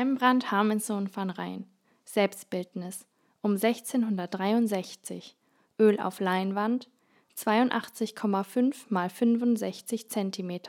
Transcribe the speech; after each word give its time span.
Rembrandt 0.00 0.50
Harmensohn 0.50 1.14
van 1.14 1.28
Rijn. 1.28 1.66
Selbstbildnis. 2.06 3.06
Um 3.42 3.56
1663. 3.56 5.36
Öl 5.78 6.00
auf 6.00 6.20
Leinwand. 6.20 6.88
82,5 7.36 8.86
mal 8.88 9.10
65 9.10 10.08
cm. 10.08 10.60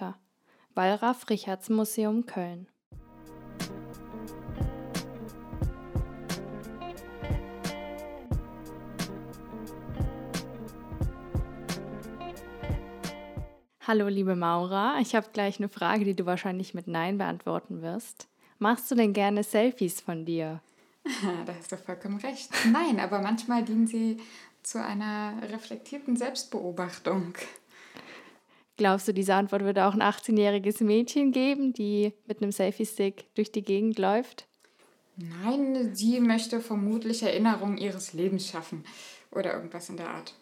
Wallraf 0.75 1.29
Richards 1.29 1.69
Museum 1.69 2.25
Köln. 2.25 2.67
Hallo 13.87 14.09
liebe 14.09 14.35
Maura, 14.35 14.99
ich 14.99 15.15
habe 15.15 15.29
gleich 15.31 15.57
eine 15.57 15.69
Frage, 15.69 16.03
die 16.03 16.17
du 16.17 16.25
wahrscheinlich 16.25 16.73
mit 16.73 16.87
Nein 16.87 17.17
beantworten 17.17 17.81
wirst. 17.81 18.27
Machst 18.61 18.91
du 18.91 18.95
denn 18.95 19.11
gerne 19.11 19.43
Selfies 19.43 20.01
von 20.01 20.23
dir? 20.23 20.61
Da 21.47 21.55
hast 21.57 21.71
du 21.71 21.77
vollkommen 21.77 22.19
recht. 22.19 22.51
Nein, 22.71 22.99
aber 22.99 23.19
manchmal 23.19 23.65
dienen 23.65 23.87
sie 23.87 24.17
zu 24.61 24.83
einer 24.83 25.33
reflektierten 25.51 26.15
Selbstbeobachtung. 26.15 27.33
Glaubst 28.77 29.07
du, 29.07 29.13
diese 29.15 29.33
Antwort 29.33 29.63
würde 29.63 29.85
auch 29.85 29.95
ein 29.95 30.03
18-jähriges 30.03 30.83
Mädchen 30.83 31.31
geben, 31.31 31.73
die 31.73 32.13
mit 32.27 32.43
einem 32.43 32.51
Selfie-Stick 32.51 33.33
durch 33.33 33.51
die 33.51 33.63
Gegend 33.63 33.97
läuft? 33.97 34.45
Nein, 35.17 35.95
sie 35.95 36.19
möchte 36.19 36.61
vermutlich 36.61 37.23
Erinnerungen 37.23 37.79
ihres 37.79 38.13
Lebens 38.13 38.47
schaffen 38.47 38.83
oder 39.31 39.55
irgendwas 39.55 39.89
in 39.89 39.97
der 39.97 40.11
Art. 40.11 40.35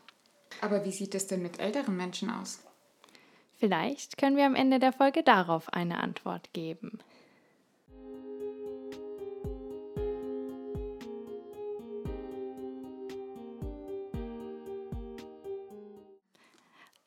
Aber 0.60 0.84
wie 0.84 0.92
sieht 0.92 1.16
es 1.16 1.28
denn 1.28 1.42
mit 1.42 1.60
älteren 1.62 1.96
Menschen 1.96 2.30
aus? 2.30 2.60
Vielleicht 3.56 4.18
können 4.18 4.36
wir 4.36 4.46
am 4.46 4.56
Ende 4.56 4.80
der 4.80 4.92
Folge 4.92 5.24
darauf 5.24 5.72
eine 5.72 6.04
Antwort 6.04 6.52
geben. 6.52 7.00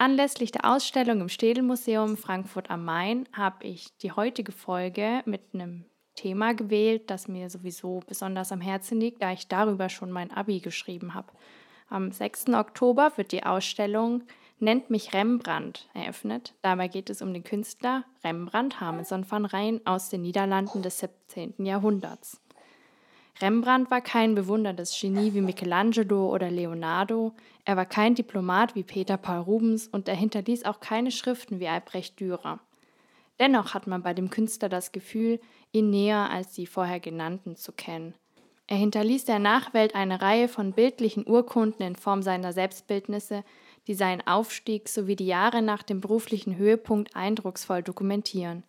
Anlässlich 0.03 0.51
der 0.51 0.65
Ausstellung 0.65 1.21
im 1.21 1.29
Städelmuseum 1.29 2.17
Frankfurt 2.17 2.71
am 2.71 2.85
Main 2.85 3.29
habe 3.33 3.65
ich 3.65 3.97
die 3.99 4.11
heutige 4.11 4.51
Folge 4.51 5.23
mit 5.27 5.43
einem 5.55 5.85
Thema 6.17 6.55
gewählt, 6.55 7.09
das 7.09 7.29
mir 7.29 7.49
sowieso 7.49 8.01
besonders 8.09 8.51
am 8.51 8.61
Herzen 8.61 8.99
liegt, 8.99 9.23
da 9.23 9.31
ich 9.31 9.47
darüber 9.47 9.89
schon 9.89 10.11
mein 10.11 10.33
Abi 10.33 10.59
geschrieben 10.59 11.15
habe. 11.15 11.29
Am 11.89 12.11
6. 12.11 12.49
Oktober 12.49 13.13
wird 13.15 13.31
die 13.31 13.45
Ausstellung 13.45 14.25
Nennt 14.59 14.91
mich 14.91 15.13
Rembrandt 15.13 15.89
eröffnet. 15.95 16.55
Dabei 16.63 16.89
geht 16.89 17.09
es 17.09 17.23
um 17.23 17.33
den 17.33 17.45
Künstler 17.45 18.05
Rembrandt 18.25 18.81
Harmenson 18.81 19.31
van 19.31 19.45
Rijn 19.45 19.81
aus 19.85 20.09
den 20.09 20.23
Niederlanden 20.23 20.83
des 20.83 20.99
17. 20.99 21.65
Jahrhunderts. 21.65 22.41
Rembrandt 23.41 23.91
war 23.91 24.01
kein 24.01 24.35
bewunderndes 24.35 24.97
Genie 24.99 25.35
wie 25.35 25.41
Michelangelo 25.41 26.33
oder 26.33 26.51
Leonardo, 26.51 27.33
er 27.65 27.77
war 27.77 27.87
kein 27.87 28.15
Diplomat 28.15 28.75
wie 28.75 28.83
Peter 28.83 29.17
Paul 29.17 29.41
Rubens 29.41 29.89
und 29.89 30.09
er 30.09 30.17
hinterließ 30.17 30.65
auch 30.65 30.81
keine 30.81 31.11
Schriften 31.11 31.61
wie 31.61 31.69
Albrecht 31.69 32.19
Dürer. 32.21 32.61
Dennoch 33.41 33.75
hat 33.75 33.87
man 33.87 34.03
bei 34.03 34.15
dem 34.15 34.31
Künstler 34.31 34.69
das 34.69 34.93
Gefühl, 34.93 35.41
ihn 35.73 35.91
näher 35.91 36.31
als 36.31 36.53
die 36.53 36.67
vorher 36.67 37.01
genannten 37.01 37.57
zu 37.57 37.73
kennen. 37.73 38.15
Er 38.67 38.77
hinterließ 38.77 39.25
der 39.25 39.39
Nachwelt 39.39 39.95
eine 39.95 40.23
Reihe 40.23 40.49
von 40.49 40.73
bildlichen 40.73 41.27
Urkunden 41.27 41.85
in 41.85 41.97
Form 41.97 42.23
seiner 42.23 42.53
Selbstbildnisse, 42.53 43.45
die 43.87 43.95
seinen 43.95 44.27
Aufstieg 44.27 44.89
sowie 44.89 45.17
die 45.17 45.27
Jahre 45.27 45.63
nach 45.63 45.83
dem 45.83 46.01
beruflichen 46.01 46.57
Höhepunkt 46.57 47.17
eindrucksvoll 47.17 47.83
dokumentieren. 47.83 48.65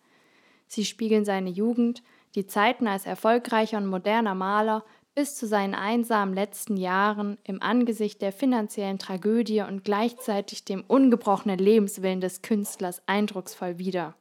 Sie 0.66 0.84
spiegeln 0.84 1.24
seine 1.24 1.50
Jugend, 1.50 2.02
die 2.34 2.46
Zeiten 2.46 2.86
als 2.86 3.06
erfolgreicher 3.06 3.78
und 3.78 3.86
moderner 3.86 4.34
Maler 4.34 4.84
bis 5.14 5.36
zu 5.36 5.46
seinen 5.46 5.74
einsamen 5.74 6.34
letzten 6.34 6.76
Jahren 6.76 7.38
im 7.44 7.62
Angesicht 7.62 8.20
der 8.20 8.32
finanziellen 8.32 8.98
Tragödie 8.98 9.60
und 9.60 9.84
gleichzeitig 9.84 10.64
dem 10.64 10.82
ungebrochenen 10.86 11.58
Lebenswillen 11.58 12.20
des 12.20 12.42
Künstlers 12.42 13.02
eindrucksvoll 13.06 13.78
wider. 13.78 14.14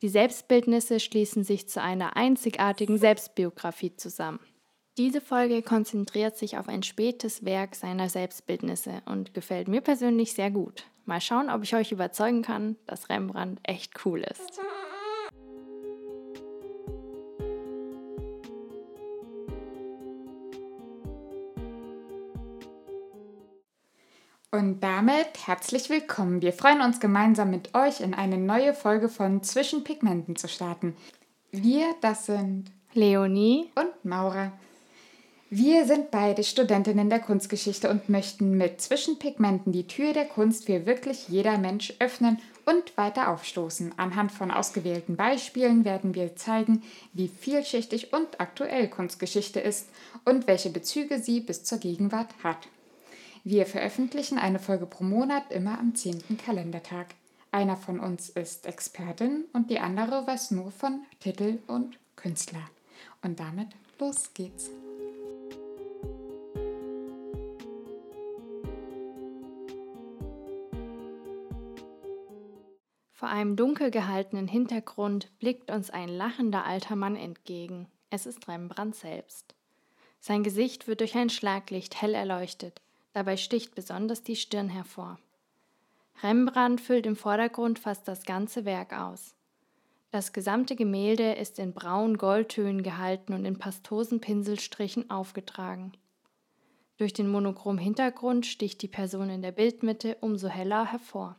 Die 0.00 0.08
Selbstbildnisse 0.08 1.00
schließen 1.00 1.44
sich 1.44 1.68
zu 1.68 1.82
einer 1.82 2.16
einzigartigen 2.16 2.98
Selbstbiografie 2.98 3.96
zusammen. 3.96 4.40
Diese 4.96 5.20
Folge 5.20 5.62
konzentriert 5.62 6.36
sich 6.36 6.56
auf 6.56 6.68
ein 6.68 6.82
spätes 6.82 7.44
Werk 7.44 7.74
seiner 7.74 8.08
Selbstbildnisse 8.08 9.02
und 9.06 9.34
gefällt 9.34 9.68
mir 9.68 9.80
persönlich 9.80 10.32
sehr 10.32 10.50
gut. 10.50 10.84
Mal 11.04 11.20
schauen, 11.20 11.50
ob 11.50 11.62
ich 11.62 11.74
euch 11.74 11.92
überzeugen 11.92 12.42
kann, 12.42 12.76
dass 12.86 13.08
Rembrandt 13.08 13.60
echt 13.62 14.04
cool 14.04 14.20
ist. 14.20 14.60
Und 24.58 24.80
damit 24.80 25.46
herzlich 25.46 25.88
willkommen. 25.88 26.42
Wir 26.42 26.52
freuen 26.52 26.80
uns 26.80 26.98
gemeinsam 26.98 27.48
mit 27.48 27.76
euch 27.76 28.00
in 28.00 28.12
eine 28.12 28.38
neue 28.38 28.74
Folge 28.74 29.08
von 29.08 29.44
Zwischen 29.44 29.84
Pigmenten 29.84 30.34
zu 30.34 30.48
starten. 30.48 30.96
Wir, 31.52 31.86
das 32.00 32.26
sind 32.26 32.64
Leonie 32.92 33.70
und 33.76 34.04
Maura. 34.04 34.50
Wir 35.48 35.86
sind 35.86 36.10
beide 36.10 36.42
Studentinnen 36.42 37.08
der 37.08 37.20
Kunstgeschichte 37.20 37.88
und 37.88 38.08
möchten 38.08 38.58
mit 38.58 38.80
Zwischen 38.80 39.20
Pigmenten 39.20 39.70
die 39.70 39.86
Tür 39.86 40.12
der 40.12 40.26
Kunst 40.26 40.66
für 40.66 40.86
wirklich 40.86 41.28
jeder 41.28 41.56
Mensch 41.56 41.94
öffnen 42.00 42.40
und 42.66 42.96
weiter 42.96 43.28
aufstoßen. 43.28 43.94
Anhand 43.96 44.32
von 44.32 44.50
ausgewählten 44.50 45.14
Beispielen 45.14 45.84
werden 45.84 46.16
wir 46.16 46.34
zeigen, 46.34 46.82
wie 47.12 47.28
vielschichtig 47.28 48.12
und 48.12 48.40
aktuell 48.40 48.88
Kunstgeschichte 48.88 49.60
ist 49.60 49.88
und 50.24 50.48
welche 50.48 50.70
Bezüge 50.70 51.20
sie 51.20 51.38
bis 51.38 51.62
zur 51.62 51.78
Gegenwart 51.78 52.34
hat. 52.42 52.66
Wir 53.50 53.64
veröffentlichen 53.64 54.36
eine 54.36 54.58
Folge 54.58 54.84
pro 54.84 55.04
Monat 55.04 55.50
immer 55.50 55.78
am 55.78 55.94
10. 55.94 56.36
Kalendertag. 56.36 57.14
Einer 57.50 57.78
von 57.78 57.98
uns 57.98 58.28
ist 58.28 58.66
Expertin 58.66 59.46
und 59.54 59.70
die 59.70 59.78
andere 59.78 60.26
weiß 60.26 60.50
nur 60.50 60.70
von 60.70 61.00
Titel 61.18 61.58
und 61.66 61.98
Künstler. 62.14 62.60
Und 63.22 63.40
damit 63.40 63.68
los 63.98 64.34
geht's. 64.34 64.68
Vor 73.14 73.30
einem 73.30 73.56
dunkel 73.56 73.90
gehaltenen 73.90 74.46
Hintergrund 74.46 75.30
blickt 75.38 75.70
uns 75.70 75.88
ein 75.88 76.10
lachender 76.10 76.66
alter 76.66 76.96
Mann 76.96 77.16
entgegen. 77.16 77.86
Es 78.10 78.26
ist 78.26 78.46
Rembrandt 78.46 78.96
selbst. 78.96 79.54
Sein 80.20 80.42
Gesicht 80.42 80.86
wird 80.86 81.00
durch 81.00 81.16
ein 81.16 81.30
Schlaglicht 81.30 82.02
hell 82.02 82.12
erleuchtet. 82.12 82.82
Dabei 83.18 83.36
sticht 83.36 83.74
besonders 83.74 84.22
die 84.22 84.36
Stirn 84.36 84.68
hervor. 84.68 85.18
Rembrandt 86.22 86.80
füllt 86.80 87.04
im 87.04 87.16
Vordergrund 87.16 87.80
fast 87.80 88.06
das 88.06 88.22
ganze 88.22 88.64
Werk 88.64 88.92
aus. 88.92 89.34
Das 90.12 90.32
gesamte 90.32 90.76
Gemälde 90.76 91.32
ist 91.32 91.58
in 91.58 91.72
braun-goldtönen 91.72 92.84
gehalten 92.84 93.32
und 93.32 93.44
in 93.44 93.58
pastosen 93.58 94.20
Pinselstrichen 94.20 95.10
aufgetragen. 95.10 95.94
Durch 96.96 97.12
den 97.12 97.28
monochrom 97.28 97.76
Hintergrund 97.76 98.46
sticht 98.46 98.82
die 98.82 98.86
Person 98.86 99.30
in 99.30 99.42
der 99.42 99.50
Bildmitte 99.50 100.16
umso 100.20 100.46
heller 100.46 100.84
hervor. 100.92 101.34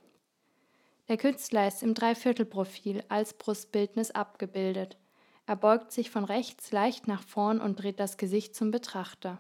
Der 1.08 1.16
Künstler 1.16 1.66
ist 1.66 1.82
im 1.82 1.94
Dreiviertelprofil 1.94 3.06
als 3.08 3.36
Brustbildnis 3.36 4.12
abgebildet. 4.12 4.98
Er 5.46 5.56
beugt 5.56 5.94
sich 5.94 6.10
von 6.10 6.26
rechts 6.26 6.74
leicht 6.74 7.08
nach 7.08 7.24
vorn 7.24 7.62
und 7.62 7.82
dreht 7.82 8.02
das 8.02 8.18
Gesicht 8.18 8.54
zum 8.54 8.70
Betrachter. 8.70 9.40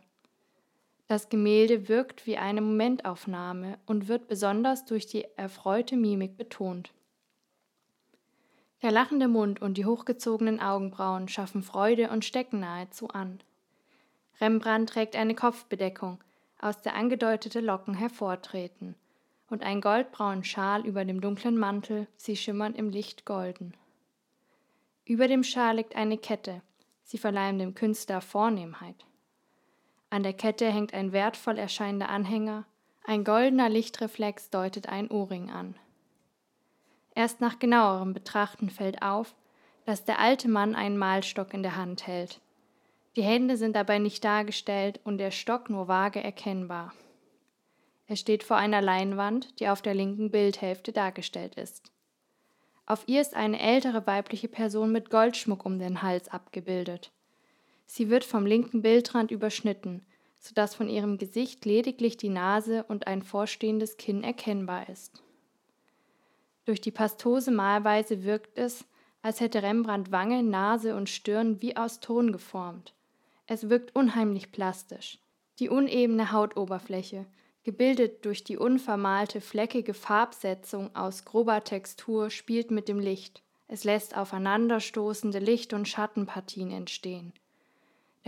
Das 1.09 1.27
Gemälde 1.27 1.89
wirkt 1.89 2.27
wie 2.27 2.37
eine 2.37 2.61
Momentaufnahme 2.61 3.79
und 3.87 4.07
wird 4.07 4.27
besonders 4.27 4.85
durch 4.85 5.07
die 5.07 5.25
erfreute 5.37 5.97
Mimik 5.97 6.37
betont. 6.37 6.93
Der 8.83 8.91
lachende 8.91 9.27
Mund 9.27 9.59
und 9.59 9.79
die 9.79 9.87
hochgezogenen 9.87 10.59
Augenbrauen 10.59 11.27
schaffen 11.27 11.63
Freude 11.63 12.11
und 12.11 12.25
stecken 12.25 12.59
nahezu 12.59 13.07
an. 13.07 13.39
Rembrandt 14.39 14.91
trägt 14.91 15.15
eine 15.15 15.33
Kopfbedeckung, 15.33 16.19
aus 16.59 16.79
der 16.83 16.93
angedeutete 16.93 17.59
Locken 17.59 17.95
hervortreten, 17.95 18.93
und 19.49 19.63
einen 19.63 19.81
goldbraunen 19.81 20.43
Schal 20.43 20.85
über 20.85 21.05
dem 21.05 21.21
dunklen 21.21 21.57
Mantel, 21.57 22.05
sie 22.17 22.35
schimmern 22.35 22.75
im 22.75 22.91
Licht 22.91 23.25
golden. 23.25 23.73
Über 25.05 25.27
dem 25.27 25.43
Schal 25.43 25.77
liegt 25.77 25.95
eine 25.95 26.19
Kette, 26.19 26.61
sie 27.03 27.17
verleihen 27.17 27.57
dem 27.57 27.73
Künstler 27.73 28.21
Vornehmheit. 28.21 29.07
An 30.09 30.23
der 30.23 30.33
Kette 30.33 30.71
hängt 30.71 30.93
ein 30.93 31.11
wertvoll 31.11 31.57
erscheinender 31.57 32.09
Anhänger, 32.09 32.65
ein 33.03 33.23
goldener 33.23 33.69
Lichtreflex 33.69 34.49
deutet 34.49 34.89
ein 34.89 35.09
Ohrring 35.09 35.49
an. 35.49 35.75
Erst 37.15 37.41
nach 37.41 37.59
genauerem 37.59 38.13
Betrachten 38.13 38.69
fällt 38.69 39.01
auf, 39.01 39.35
dass 39.85 40.05
der 40.05 40.19
alte 40.19 40.47
Mann 40.47 40.75
einen 40.75 40.97
Malstock 40.97 41.53
in 41.53 41.63
der 41.63 41.75
Hand 41.75 42.07
hält. 42.07 42.39
Die 43.15 43.23
Hände 43.23 43.57
sind 43.57 43.75
dabei 43.75 43.99
nicht 43.99 44.23
dargestellt 44.23 44.99
und 45.03 45.17
der 45.17 45.31
Stock 45.31 45.69
nur 45.69 45.87
vage 45.87 46.23
erkennbar. 46.23 46.93
Er 48.07 48.15
steht 48.15 48.43
vor 48.43 48.57
einer 48.57 48.81
Leinwand, 48.81 49.59
die 49.59 49.67
auf 49.67 49.81
der 49.81 49.93
linken 49.93 50.31
Bildhälfte 50.31 50.91
dargestellt 50.91 51.55
ist. 51.55 51.91
Auf 52.85 53.03
ihr 53.07 53.21
ist 53.21 53.35
eine 53.35 53.59
ältere 53.59 54.07
weibliche 54.07 54.47
Person 54.47 54.91
mit 54.91 55.09
Goldschmuck 55.09 55.65
um 55.65 55.77
den 55.77 56.01
Hals 56.01 56.27
abgebildet. 56.29 57.11
Sie 57.91 58.11
wird 58.11 58.23
vom 58.23 58.45
linken 58.45 58.83
Bildrand 58.83 59.31
überschnitten, 59.31 60.05
sodass 60.37 60.75
von 60.75 60.87
ihrem 60.87 61.17
Gesicht 61.17 61.65
lediglich 61.65 62.17
die 62.17 62.29
Nase 62.29 62.83
und 62.83 63.07
ein 63.07 63.23
vorstehendes 63.23 63.97
Kinn 63.97 64.23
erkennbar 64.23 64.87
ist. 64.89 65.23
Durch 66.65 66.81
die 66.81 66.91
pastose 66.91 67.49
Malweise 67.49 68.23
wirkt 68.23 68.55
es, 68.59 68.85
als 69.23 69.39
hätte 69.39 69.63
Rembrandt 69.63 70.11
Wange, 70.11 70.43
Nase 70.43 70.95
und 70.95 71.09
Stirn 71.09 71.63
wie 71.63 71.75
aus 71.77 71.99
Ton 71.99 72.31
geformt. 72.31 72.93
Es 73.47 73.71
wirkt 73.71 73.95
unheimlich 73.95 74.51
plastisch. 74.51 75.17
Die 75.57 75.67
unebene 75.69 76.31
Hautoberfläche, 76.31 77.25
gebildet 77.63 78.23
durch 78.23 78.43
die 78.43 78.57
unvermalte 78.57 79.41
fleckige 79.41 79.95
Farbsetzung 79.95 80.95
aus 80.95 81.25
grober 81.25 81.63
Textur, 81.63 82.29
spielt 82.29 82.69
mit 82.69 82.87
dem 82.87 82.99
Licht. 82.99 83.41
Es 83.67 83.83
lässt 83.83 84.15
aufeinanderstoßende 84.15 85.39
Licht- 85.39 85.73
und 85.73 85.87
Schattenpartien 85.87 86.69
entstehen. 86.69 87.33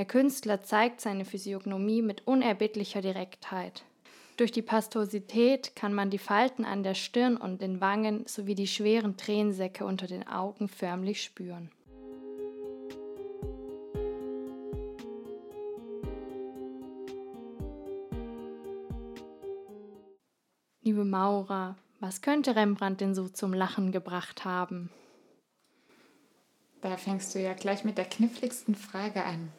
Der 0.01 0.07
Künstler 0.07 0.63
zeigt 0.63 0.99
seine 0.99 1.25
Physiognomie 1.25 2.01
mit 2.01 2.25
unerbittlicher 2.25 3.01
Direktheit. 3.01 3.83
Durch 4.35 4.51
die 4.51 4.63
Pastosität 4.63 5.75
kann 5.75 5.93
man 5.93 6.09
die 6.09 6.17
Falten 6.17 6.65
an 6.65 6.81
der 6.81 6.95
Stirn 6.95 7.37
und 7.37 7.61
den 7.61 7.81
Wangen 7.81 8.25
sowie 8.25 8.55
die 8.55 8.65
schweren 8.65 9.15
Tränensäcke 9.15 9.85
unter 9.85 10.07
den 10.07 10.27
Augen 10.27 10.69
förmlich 10.69 11.21
spüren. 11.21 11.69
Liebe 20.81 21.05
Maura, 21.05 21.75
was 21.99 22.23
könnte 22.23 22.55
Rembrandt 22.55 23.01
denn 23.01 23.13
so 23.13 23.29
zum 23.29 23.53
Lachen 23.53 23.91
gebracht 23.91 24.45
haben? 24.45 24.89
Da 26.81 26.97
fängst 26.97 27.35
du 27.35 27.39
ja 27.39 27.53
gleich 27.53 27.83
mit 27.83 27.99
der 27.99 28.05
kniffligsten 28.05 28.73
Frage 28.73 29.23
an. 29.23 29.51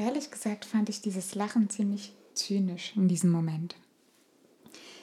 Ehrlich 0.00 0.30
gesagt 0.30 0.64
fand 0.64 0.88
ich 0.88 1.02
dieses 1.02 1.34
Lachen 1.34 1.68
ziemlich 1.68 2.14
zynisch 2.32 2.94
in 2.96 3.06
diesem 3.06 3.30
Moment. 3.30 3.76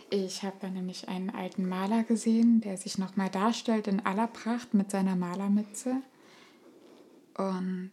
Ich 0.09 0.41
habe 0.41 0.55
da 0.59 0.69
nämlich 0.69 1.07
einen 1.07 1.29
alten 1.29 1.69
Maler 1.69 2.01
gesehen, 2.01 2.61
der 2.61 2.77
sich 2.77 2.97
nochmal 2.97 3.29
darstellt 3.29 3.85
in 3.85 4.03
aller 4.03 4.25
Pracht 4.25 4.73
mit 4.73 4.89
seiner 4.89 5.15
Malermütze 5.15 5.97
und 7.35 7.91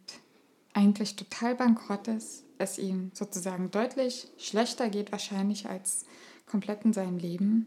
eigentlich 0.73 1.15
total 1.15 1.55
bankrott 1.55 2.09
ist, 2.09 2.45
es 2.57 2.79
ihm 2.79 3.11
sozusagen 3.13 3.71
deutlich 3.71 4.29
schlechter 4.39 4.89
geht 4.89 5.13
wahrscheinlich 5.13 5.69
als 5.69 6.07
komplett 6.47 6.87
in 6.87 6.95
seinem 6.95 7.19
Leben. 7.19 7.67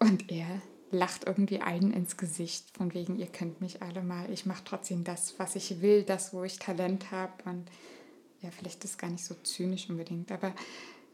Und 0.00 0.30
er 0.30 0.60
lacht 0.90 1.24
irgendwie 1.24 1.62
allen 1.62 1.94
ins 1.94 2.18
Gesicht, 2.18 2.76
von 2.76 2.92
wegen, 2.92 3.18
ihr 3.18 3.28
könnt 3.28 3.62
mich 3.62 3.80
alle 3.80 4.02
mal, 4.02 4.30
ich 4.30 4.44
mache 4.44 4.64
trotzdem 4.66 5.02
das, 5.02 5.38
was 5.38 5.56
ich 5.56 5.80
will, 5.80 6.02
das, 6.02 6.34
wo 6.34 6.44
ich 6.44 6.58
Talent 6.58 7.10
habe. 7.10 7.32
Und 7.46 7.64
ja, 8.40 8.50
vielleicht 8.50 8.84
ist 8.84 8.92
es 8.92 8.98
gar 8.98 9.10
nicht 9.10 9.24
so 9.24 9.34
zynisch 9.42 9.88
unbedingt, 9.88 10.30
aber 10.30 10.54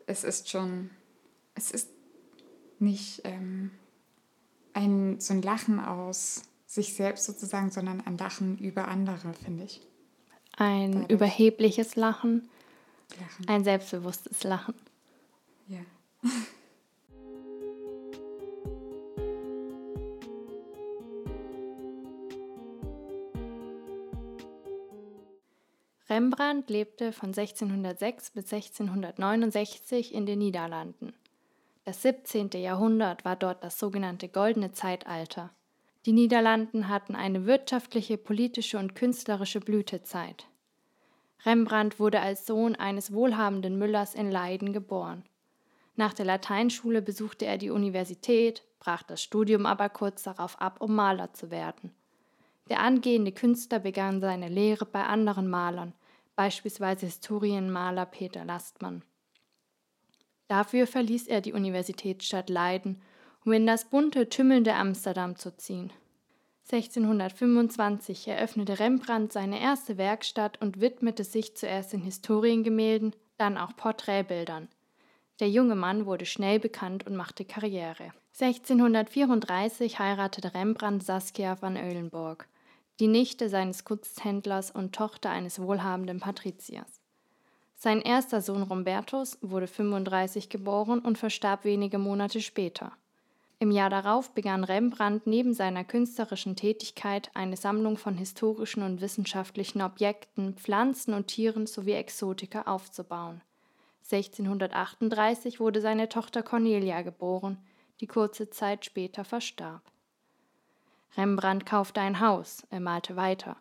es 0.06 0.24
ist 0.24 0.50
schon, 0.50 0.90
es 1.54 1.70
ist 1.70 1.88
nicht 2.78 3.22
ähm, 3.24 3.70
ein, 4.72 5.20
so 5.20 5.32
ein 5.32 5.42
Lachen 5.42 5.80
aus 5.80 6.42
sich 6.66 6.94
selbst 6.94 7.24
sozusagen, 7.24 7.70
sondern 7.70 8.00
ein 8.00 8.18
Lachen 8.18 8.58
über 8.58 8.88
andere, 8.88 9.32
finde 9.32 9.64
ich. 9.64 9.80
Ein 10.56 10.92
Dadurch. 10.92 11.10
überhebliches 11.10 11.96
Lachen, 11.96 12.48
Lachen, 13.20 13.48
ein 13.48 13.64
selbstbewusstes 13.64 14.42
Lachen. 14.44 14.74
Ja. 15.68 15.80
Rembrandt 26.14 26.70
lebte 26.70 27.10
von 27.10 27.30
1606 27.30 28.30
bis 28.30 28.52
1669 28.52 30.14
in 30.14 30.26
den 30.26 30.38
Niederlanden. 30.38 31.12
Das 31.84 32.02
17. 32.02 32.50
Jahrhundert 32.52 33.24
war 33.24 33.34
dort 33.34 33.64
das 33.64 33.80
sogenannte 33.80 34.28
Goldene 34.28 34.70
Zeitalter. 34.70 35.50
Die 36.06 36.12
Niederlanden 36.12 36.88
hatten 36.88 37.16
eine 37.16 37.46
wirtschaftliche, 37.46 38.16
politische 38.16 38.78
und 38.78 38.94
künstlerische 38.94 39.58
Blütezeit. 39.58 40.46
Rembrandt 41.44 41.98
wurde 41.98 42.20
als 42.20 42.46
Sohn 42.46 42.76
eines 42.76 43.12
wohlhabenden 43.12 43.76
Müllers 43.76 44.14
in 44.14 44.30
Leiden 44.30 44.72
geboren. 44.72 45.24
Nach 45.96 46.14
der 46.14 46.26
Lateinschule 46.26 47.02
besuchte 47.02 47.44
er 47.44 47.58
die 47.58 47.70
Universität, 47.70 48.62
brach 48.78 49.02
das 49.02 49.20
Studium 49.20 49.66
aber 49.66 49.88
kurz 49.88 50.22
darauf 50.22 50.60
ab, 50.60 50.76
um 50.78 50.94
Maler 50.94 51.32
zu 51.32 51.50
werden. 51.50 51.92
Der 52.68 52.78
angehende 52.78 53.32
Künstler 53.32 53.80
begann 53.80 54.20
seine 54.20 54.48
Lehre 54.48 54.86
bei 54.86 55.02
anderen 55.02 55.50
Malern, 55.50 55.92
beispielsweise 56.36 57.06
Historienmaler 57.06 58.06
Peter 58.06 58.44
Lastmann. 58.44 59.02
Dafür 60.48 60.86
verließ 60.86 61.26
er 61.26 61.40
die 61.40 61.52
Universitätsstadt 61.52 62.50
Leiden, 62.50 63.02
um 63.44 63.52
in 63.52 63.66
das 63.66 63.86
bunte, 63.86 64.28
tümmelnde 64.28 64.74
Amsterdam 64.74 65.36
zu 65.36 65.56
ziehen. 65.56 65.92
1625 66.70 68.28
eröffnete 68.28 68.78
Rembrandt 68.78 69.32
seine 69.32 69.60
erste 69.60 69.98
Werkstatt 69.98 70.60
und 70.62 70.80
widmete 70.80 71.22
sich 71.24 71.56
zuerst 71.56 71.92
den 71.92 72.00
Historiengemälden, 72.00 73.14
dann 73.36 73.58
auch 73.58 73.76
Porträtbildern. 73.76 74.68
Der 75.40 75.50
junge 75.50 75.74
Mann 75.74 76.06
wurde 76.06 76.26
schnell 76.26 76.60
bekannt 76.60 77.06
und 77.06 77.16
machte 77.16 77.44
Karriere. 77.44 78.12
1634 78.40 79.98
heiratete 79.98 80.54
Rembrandt 80.54 81.04
Saskia 81.04 81.60
van 81.60 81.76
Eulenburg 81.76 82.48
die 83.00 83.08
Nichte 83.08 83.48
seines 83.48 83.84
Kunsthändlers 83.84 84.70
und 84.70 84.94
Tochter 84.94 85.30
eines 85.30 85.60
wohlhabenden 85.60 86.20
Patriziers. 86.20 87.00
Sein 87.74 88.00
erster 88.00 88.40
Sohn 88.40 88.62
Rombertus 88.62 89.36
wurde 89.42 89.66
35 89.66 90.48
geboren 90.48 91.00
und 91.00 91.18
verstarb 91.18 91.64
wenige 91.64 91.98
Monate 91.98 92.40
später. 92.40 92.92
Im 93.58 93.70
Jahr 93.70 93.90
darauf 93.90 94.30
begann 94.32 94.64
Rembrandt 94.64 95.26
neben 95.26 95.54
seiner 95.54 95.84
künstlerischen 95.84 96.56
Tätigkeit 96.56 97.30
eine 97.34 97.56
Sammlung 97.56 97.96
von 97.96 98.16
historischen 98.16 98.82
und 98.82 99.00
wissenschaftlichen 99.00 99.80
Objekten, 99.80 100.54
Pflanzen 100.54 101.14
und 101.14 101.28
Tieren 101.28 101.66
sowie 101.66 101.92
Exotika 101.92 102.62
aufzubauen. 102.62 103.40
1638 104.10 105.60
wurde 105.60 105.80
seine 105.80 106.08
Tochter 106.08 106.42
Cornelia 106.42 107.02
geboren, 107.02 107.58
die 108.00 108.06
kurze 108.06 108.50
Zeit 108.50 108.84
später 108.84 109.24
verstarb. 109.24 109.82
Rembrandt 111.16 111.66
kaufte 111.66 112.00
ein 112.00 112.20
Haus, 112.20 112.66
er 112.70 112.80
malte 112.80 113.16
weiter. 113.16 113.56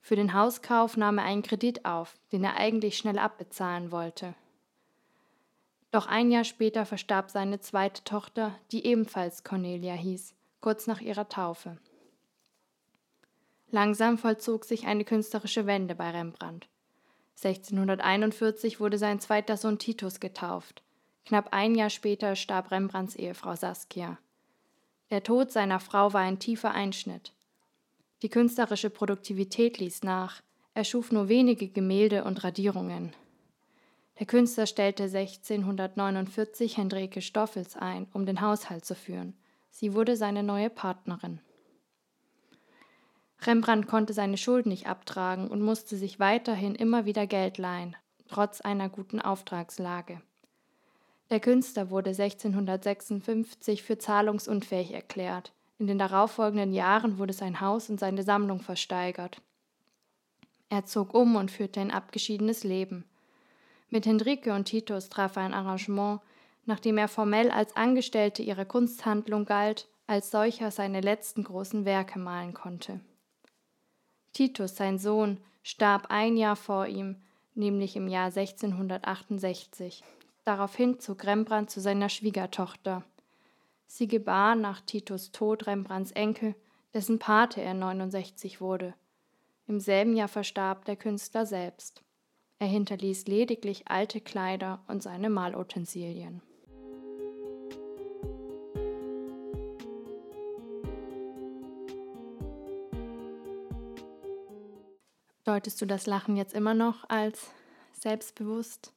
Für 0.00 0.16
den 0.16 0.32
Hauskauf 0.32 0.96
nahm 0.96 1.18
er 1.18 1.24
einen 1.24 1.42
Kredit 1.42 1.84
auf, 1.84 2.16
den 2.32 2.42
er 2.44 2.56
eigentlich 2.56 2.96
schnell 2.96 3.18
abbezahlen 3.18 3.92
wollte. 3.92 4.34
Doch 5.90 6.06
ein 6.06 6.30
Jahr 6.30 6.44
später 6.44 6.86
verstarb 6.86 7.30
seine 7.30 7.60
zweite 7.60 8.04
Tochter, 8.04 8.54
die 8.72 8.86
ebenfalls 8.86 9.44
Cornelia 9.44 9.94
hieß, 9.94 10.34
kurz 10.60 10.86
nach 10.86 11.00
ihrer 11.00 11.28
Taufe. 11.28 11.76
Langsam 13.70 14.18
vollzog 14.18 14.64
sich 14.64 14.86
eine 14.86 15.04
künstlerische 15.04 15.66
Wende 15.66 15.94
bei 15.94 16.10
Rembrandt. 16.10 16.68
1641 17.42 18.80
wurde 18.80 18.98
sein 18.98 19.20
zweiter 19.20 19.56
Sohn 19.56 19.78
Titus 19.78 20.20
getauft. 20.20 20.82
Knapp 21.24 21.48
ein 21.52 21.74
Jahr 21.74 21.90
später 21.90 22.36
starb 22.36 22.70
Rembrandts 22.70 23.16
Ehefrau 23.16 23.54
Saskia. 23.54 24.18
Der 25.10 25.22
Tod 25.22 25.50
seiner 25.50 25.80
Frau 25.80 26.12
war 26.12 26.20
ein 26.20 26.38
tiefer 26.38 26.70
Einschnitt. 26.70 27.32
Die 28.22 28.28
künstlerische 28.28 28.90
Produktivität 28.90 29.78
ließ 29.78 30.04
nach, 30.04 30.40
er 30.74 30.84
schuf 30.84 31.10
nur 31.10 31.28
wenige 31.28 31.68
Gemälde 31.68 32.24
und 32.24 32.44
Radierungen. 32.44 33.12
Der 34.18 34.26
Künstler 34.26 34.66
stellte 34.66 35.04
1649 35.04 36.76
Hendrike 36.76 37.22
Stoffels 37.22 37.76
ein, 37.76 38.06
um 38.12 38.26
den 38.26 38.40
Haushalt 38.40 38.84
zu 38.84 38.94
führen. 38.94 39.34
Sie 39.70 39.94
wurde 39.94 40.16
seine 40.16 40.42
neue 40.42 40.70
Partnerin. 40.70 41.40
Rembrandt 43.42 43.86
konnte 43.86 44.12
seine 44.12 44.36
Schulden 44.36 44.68
nicht 44.68 44.86
abtragen 44.86 45.48
und 45.48 45.62
musste 45.62 45.96
sich 45.96 46.20
weiterhin 46.20 46.74
immer 46.74 47.06
wieder 47.06 47.26
Geld 47.26 47.56
leihen, 47.58 47.96
trotz 48.28 48.60
einer 48.60 48.90
guten 48.90 49.20
Auftragslage. 49.20 50.20
Der 51.30 51.38
Künstler 51.38 51.90
wurde 51.90 52.10
1656 52.10 53.82
für 53.84 53.98
zahlungsunfähig 53.98 54.92
erklärt. 54.92 55.52
In 55.78 55.86
den 55.86 55.98
darauffolgenden 55.98 56.72
Jahren 56.72 57.18
wurde 57.18 57.32
sein 57.32 57.60
Haus 57.60 57.88
und 57.88 58.00
seine 58.00 58.24
Sammlung 58.24 58.60
versteigert. 58.60 59.40
Er 60.68 60.84
zog 60.84 61.14
um 61.14 61.36
und 61.36 61.50
führte 61.50 61.80
ein 61.80 61.90
abgeschiedenes 61.90 62.64
Leben. 62.64 63.04
Mit 63.88 64.06
Hendrike 64.06 64.52
und 64.52 64.66
Titus 64.66 65.08
traf 65.08 65.36
er 65.36 65.42
ein 65.42 65.54
Arrangement, 65.54 66.20
nachdem 66.66 66.98
er 66.98 67.08
formell 67.08 67.50
als 67.50 67.76
Angestellte 67.76 68.42
ihrer 68.42 68.64
Kunsthandlung 68.64 69.46
galt, 69.46 69.88
als 70.06 70.30
solcher 70.30 70.70
seine 70.70 71.00
letzten 71.00 71.44
großen 71.44 71.84
Werke 71.84 72.18
malen 72.18 72.54
konnte. 72.54 73.00
Titus, 74.32 74.76
sein 74.76 74.98
Sohn, 74.98 75.38
starb 75.62 76.06
ein 76.08 76.36
Jahr 76.36 76.56
vor 76.56 76.86
ihm, 76.86 77.16
nämlich 77.54 77.96
im 77.96 78.08
Jahr 78.08 78.26
1668. 78.26 80.02
Daraufhin 80.50 80.98
zog 80.98 81.26
Rembrandt 81.26 81.70
zu 81.70 81.80
seiner 81.80 82.08
Schwiegertochter. 82.08 83.04
Sie 83.86 84.08
gebar 84.08 84.56
nach 84.56 84.80
Titus 84.80 85.30
Tod 85.30 85.68
Rembrandts 85.68 86.10
Enkel, 86.10 86.56
dessen 86.92 87.20
Pate 87.20 87.62
er 87.62 87.72
69 87.72 88.60
wurde. 88.60 88.94
Im 89.68 89.78
selben 89.78 90.16
Jahr 90.16 90.26
verstarb 90.26 90.86
der 90.86 90.96
Künstler 90.96 91.46
selbst. 91.46 92.02
Er 92.58 92.66
hinterließ 92.66 93.28
lediglich 93.28 93.86
alte 93.86 94.20
Kleider 94.20 94.82
und 94.88 95.04
seine 95.04 95.30
Malutensilien. 95.30 96.42
Deutest 105.44 105.80
du 105.80 105.86
das 105.86 106.06
Lachen 106.06 106.34
jetzt 106.34 106.54
immer 106.54 106.74
noch 106.74 107.08
als 107.08 107.52
selbstbewusst? 107.92 108.92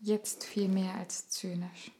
Jetzt 0.00 0.44
viel 0.44 0.68
mehr 0.68 0.94
als 0.94 1.28
zynisch. 1.28 1.90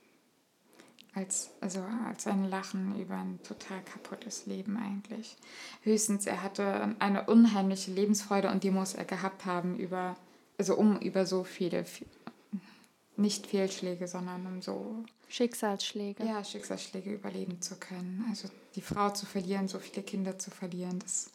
Als, 1.14 1.50
also 1.61 1.81
als 2.07 2.26
ein 2.28 2.49
Lachen 2.49 3.00
über 3.00 3.17
ein 3.17 3.40
total 3.43 3.83
kaputtes 3.83 4.47
Leben 4.47 4.76
eigentlich. 4.76 5.37
Höchstens, 5.83 6.26
er 6.26 6.43
hatte 6.43 6.95
eine 7.00 7.25
unheimliche 7.26 7.90
Lebensfreude 7.90 8.50
und 8.50 8.62
die 8.62 8.71
muss 8.71 8.95
er 8.95 9.05
gehabt 9.05 9.45
haben 9.45 9.78
über, 9.78 10.17
also 10.59 10.76
um 10.76 11.00
über 11.00 11.26
so 11.26 11.43
viele, 11.43 11.85
nicht 13.17 13.49
Fehlschläge, 13.49 14.07
sondern 14.07 14.47
um 14.47 14.62
so 14.62 15.05
Schicksalsschläge. 15.28 16.25
Ja, 16.25 16.45
Schicksalsschläge 16.45 17.12
überleben 17.12 17.61
zu 17.61 17.76
können. 17.76 18.25
Also 18.28 18.49
die 18.76 18.81
Frau 18.81 19.11
zu 19.11 19.26
verlieren, 19.26 19.67
so 19.67 19.78
viele 19.78 20.02
Kinder 20.02 20.38
zu 20.38 20.50
verlieren, 20.50 21.00
das, 21.00 21.31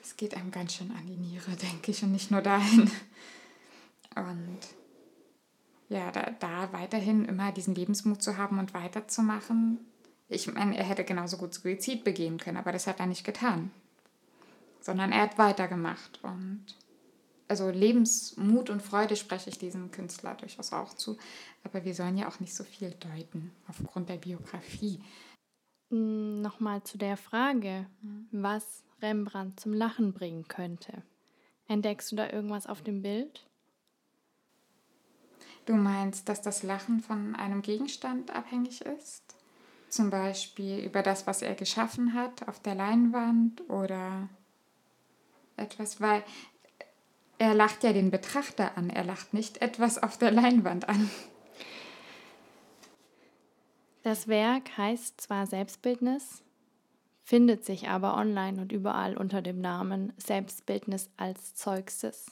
das 0.00 0.16
geht 0.16 0.34
einem 0.34 0.50
ganz 0.50 0.74
schön 0.74 0.90
an 0.90 1.06
die 1.06 1.16
Niere, 1.16 1.50
denke 1.56 1.92
ich, 1.92 2.02
und 2.02 2.12
nicht 2.12 2.30
nur 2.30 2.42
dahin. 2.42 2.90
Und 4.16 4.58
ja, 5.90 6.12
da, 6.12 6.30
da 6.38 6.72
weiterhin 6.72 7.24
immer 7.24 7.52
diesen 7.52 7.74
Lebensmut 7.74 8.22
zu 8.22 8.38
haben 8.38 8.58
und 8.58 8.72
weiterzumachen. 8.72 9.80
Ich 10.28 10.50
meine, 10.52 10.78
er 10.78 10.84
hätte 10.84 11.04
genauso 11.04 11.36
gut 11.36 11.52
Suizid 11.52 12.04
begehen 12.04 12.38
können, 12.38 12.56
aber 12.56 12.70
das 12.70 12.86
hat 12.86 13.00
er 13.00 13.06
nicht 13.06 13.24
getan. 13.24 13.72
Sondern 14.80 15.10
er 15.10 15.22
hat 15.22 15.36
weitergemacht. 15.36 16.20
Und 16.22 16.64
also 17.48 17.68
Lebensmut 17.68 18.70
und 18.70 18.82
Freude 18.82 19.16
spreche 19.16 19.50
ich 19.50 19.58
diesem 19.58 19.90
Künstler 19.90 20.36
durchaus 20.36 20.72
auch 20.72 20.94
zu. 20.94 21.18
Aber 21.64 21.84
wir 21.84 21.94
sollen 21.94 22.16
ja 22.16 22.28
auch 22.28 22.38
nicht 22.38 22.54
so 22.54 22.62
viel 22.62 22.92
deuten 22.92 23.50
aufgrund 23.66 24.08
der 24.08 24.18
Biografie. 24.18 25.02
Hm, 25.90 26.40
Nochmal 26.40 26.84
zu 26.84 26.98
der 26.98 27.16
Frage, 27.16 27.86
was 28.30 28.84
Rembrandt 29.02 29.58
zum 29.58 29.72
Lachen 29.72 30.12
bringen 30.12 30.46
könnte. 30.46 31.02
Entdeckst 31.66 32.12
du 32.12 32.16
da 32.16 32.30
irgendwas 32.30 32.68
auf 32.68 32.82
dem 32.82 33.02
Bild? 33.02 33.49
Du 35.66 35.74
meinst, 35.74 36.28
dass 36.28 36.42
das 36.42 36.62
Lachen 36.62 37.00
von 37.00 37.34
einem 37.36 37.62
Gegenstand 37.62 38.34
abhängig 38.34 38.80
ist? 38.82 39.22
Zum 39.88 40.10
Beispiel 40.10 40.78
über 40.78 41.02
das, 41.02 41.26
was 41.26 41.42
er 41.42 41.54
geschaffen 41.54 42.14
hat 42.14 42.46
auf 42.48 42.60
der 42.60 42.74
Leinwand 42.74 43.68
oder 43.68 44.28
etwas, 45.56 46.00
weil 46.00 46.22
er 47.38 47.54
lacht 47.54 47.84
ja 47.84 47.92
den 47.92 48.10
Betrachter 48.10 48.76
an, 48.76 48.90
er 48.90 49.04
lacht 49.04 49.34
nicht 49.34 49.62
etwas 49.62 50.02
auf 50.02 50.18
der 50.18 50.30
Leinwand 50.30 50.88
an. 50.88 51.10
Das 54.02 54.28
Werk 54.28 54.76
heißt 54.78 55.20
zwar 55.20 55.46
Selbstbildnis, 55.46 56.42
findet 57.22 57.64
sich 57.64 57.88
aber 57.88 58.16
online 58.16 58.60
und 58.60 58.72
überall 58.72 59.16
unter 59.16 59.42
dem 59.42 59.60
Namen 59.60 60.12
Selbstbildnis 60.16 61.10
als 61.16 61.54
Zeuxis. 61.54 62.26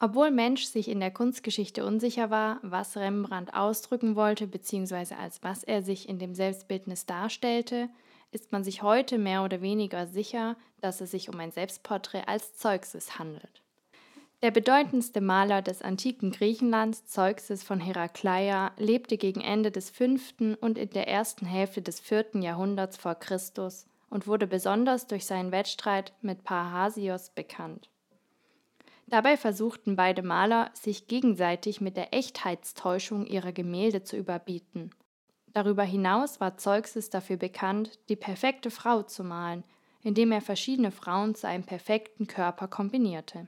Obwohl 0.00 0.30
Mensch 0.30 0.64
sich 0.64 0.88
in 0.88 1.00
der 1.00 1.10
Kunstgeschichte 1.10 1.84
unsicher 1.84 2.28
war, 2.30 2.58
was 2.62 2.96
Rembrandt 2.96 3.54
ausdrücken 3.54 4.16
wollte 4.16 4.46
bzw. 4.46 5.14
als 5.14 5.42
was 5.42 5.64
er 5.64 5.82
sich 5.82 6.08
in 6.08 6.18
dem 6.18 6.34
Selbstbildnis 6.34 7.06
darstellte, 7.06 7.88
ist 8.32 8.50
man 8.50 8.64
sich 8.64 8.82
heute 8.82 9.16
mehr 9.16 9.44
oder 9.44 9.62
weniger 9.62 10.06
sicher, 10.06 10.56
dass 10.80 11.00
es 11.00 11.12
sich 11.12 11.28
um 11.28 11.38
ein 11.38 11.52
Selbstporträt 11.52 12.24
als 12.26 12.56
Zeuxis 12.56 13.18
handelt. 13.18 13.62
Der 14.42 14.50
bedeutendste 14.50 15.22
Maler 15.22 15.62
des 15.62 15.80
antiken 15.80 16.30
Griechenlands, 16.30 17.06
Zeuxis 17.06 17.62
von 17.62 17.80
Herakleia, 17.80 18.72
lebte 18.76 19.16
gegen 19.16 19.40
Ende 19.40 19.70
des 19.70 19.88
5. 19.88 20.58
und 20.60 20.76
in 20.76 20.90
der 20.90 21.08
ersten 21.08 21.46
Hälfte 21.46 21.80
des 21.80 22.00
4. 22.00 22.40
Jahrhunderts 22.40 22.98
vor 22.98 23.14
Christus 23.14 23.86
und 24.10 24.26
wurde 24.26 24.46
besonders 24.46 25.06
durch 25.06 25.24
seinen 25.24 25.50
Wettstreit 25.50 26.12
mit 26.20 26.44
Parrhasios 26.44 27.30
bekannt. 27.30 27.88
Dabei 29.06 29.36
versuchten 29.36 29.96
beide 29.96 30.22
Maler, 30.22 30.70
sich 30.72 31.06
gegenseitig 31.06 31.80
mit 31.80 31.96
der 31.96 32.14
Echtheitstäuschung 32.14 33.26
ihrer 33.26 33.52
Gemälde 33.52 34.02
zu 34.02 34.16
überbieten. 34.16 34.90
Darüber 35.52 35.84
hinaus 35.84 36.40
war 36.40 36.56
Zeuxis 36.56 37.10
dafür 37.10 37.36
bekannt, 37.36 37.98
die 38.08 38.16
perfekte 38.16 38.70
Frau 38.70 39.02
zu 39.02 39.22
malen, 39.22 39.62
indem 40.02 40.32
er 40.32 40.40
verschiedene 40.40 40.90
Frauen 40.90 41.34
zu 41.34 41.46
einem 41.46 41.64
perfekten 41.64 42.26
Körper 42.26 42.66
kombinierte. 42.66 43.46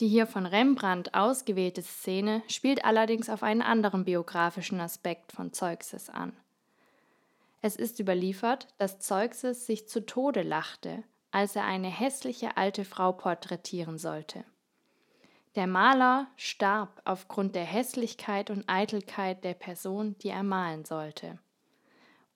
Die 0.00 0.08
hier 0.08 0.26
von 0.26 0.44
Rembrandt 0.44 1.14
ausgewählte 1.14 1.80
Szene 1.80 2.42
spielt 2.48 2.84
allerdings 2.84 3.30
auf 3.30 3.42
einen 3.42 3.62
anderen 3.62 4.04
biografischen 4.04 4.78
Aspekt 4.80 5.32
von 5.32 5.54
Zeuxis 5.54 6.10
an. 6.10 6.36
Es 7.62 7.76
ist 7.76 7.98
überliefert, 7.98 8.68
dass 8.76 9.00
Zeuxis 9.00 9.64
sich 9.64 9.88
zu 9.88 10.04
Tode 10.04 10.42
lachte 10.42 11.02
als 11.36 11.54
er 11.54 11.64
eine 11.64 11.88
hässliche 11.88 12.56
alte 12.56 12.86
Frau 12.86 13.12
porträtieren 13.12 13.98
sollte. 13.98 14.42
Der 15.54 15.66
Maler 15.66 16.28
starb 16.36 17.02
aufgrund 17.04 17.54
der 17.54 17.66
Hässlichkeit 17.66 18.48
und 18.48 18.64
Eitelkeit 18.68 19.44
der 19.44 19.52
Person, 19.52 20.16
die 20.22 20.30
er 20.30 20.42
malen 20.42 20.86
sollte. 20.86 21.38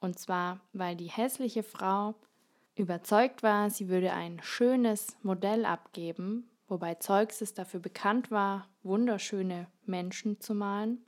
Und 0.01 0.19
zwar, 0.19 0.61
weil 0.75 0.97
die 0.97 1.07
hässliche 1.07 1.63
Frau 1.63 2.15
überzeugt 2.75 3.43
war, 3.43 3.71
sie 3.71 3.89
würde 3.89 4.13
ein 4.13 4.39
schönes 4.43 5.17
Modell 5.23 5.65
abgeben, 5.65 6.51
wobei 6.69 6.97
Zeuxis 6.97 7.55
dafür 7.55 7.81
bekannt 7.81 8.31
war, 8.31 8.69
wunderschöne 8.83 9.67
Menschen 9.87 10.43
zu 10.43 10.55
malen, 10.55 11.03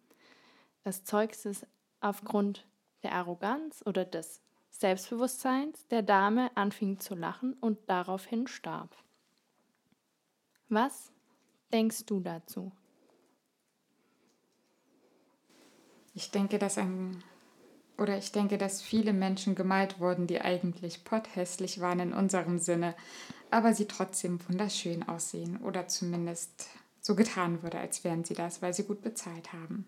dass 0.82 1.04
Zeuxis 1.04 1.66
aufgrund 2.00 2.66
der 3.02 3.12
Arroganz 3.12 3.82
oder 3.84 4.06
des 4.06 4.41
Selbstbewusstseins 4.72 5.86
der 5.88 6.02
Dame 6.02 6.50
anfing 6.56 6.98
zu 6.98 7.14
lachen 7.14 7.54
und 7.60 7.78
daraufhin 7.86 8.46
starb. 8.48 8.90
Was 10.68 11.12
denkst 11.72 12.06
du 12.06 12.20
dazu? 12.20 12.72
Ich 16.14 16.30
denke, 16.30 16.58
dass 16.58 16.78
ein 16.78 17.22
oder 17.98 18.18
ich 18.18 18.32
denke, 18.32 18.58
dass 18.58 18.82
viele 18.82 19.12
Menschen 19.12 19.54
gemalt 19.54 20.00
wurden, 20.00 20.26
die 20.26 20.40
eigentlich 20.40 21.04
potthässlich 21.04 21.80
waren 21.80 22.00
in 22.00 22.12
unserem 22.12 22.58
Sinne, 22.58 22.94
aber 23.50 23.74
sie 23.74 23.86
trotzdem 23.86 24.40
wunderschön 24.48 25.08
aussehen 25.08 25.58
oder 25.58 25.86
zumindest 25.86 26.68
so 27.00 27.14
getan 27.14 27.62
wurde, 27.62 27.78
als 27.78 28.02
wären 28.02 28.24
sie 28.24 28.34
das, 28.34 28.62
weil 28.62 28.74
sie 28.74 28.84
gut 28.84 29.02
bezahlt 29.02 29.52
haben. 29.52 29.84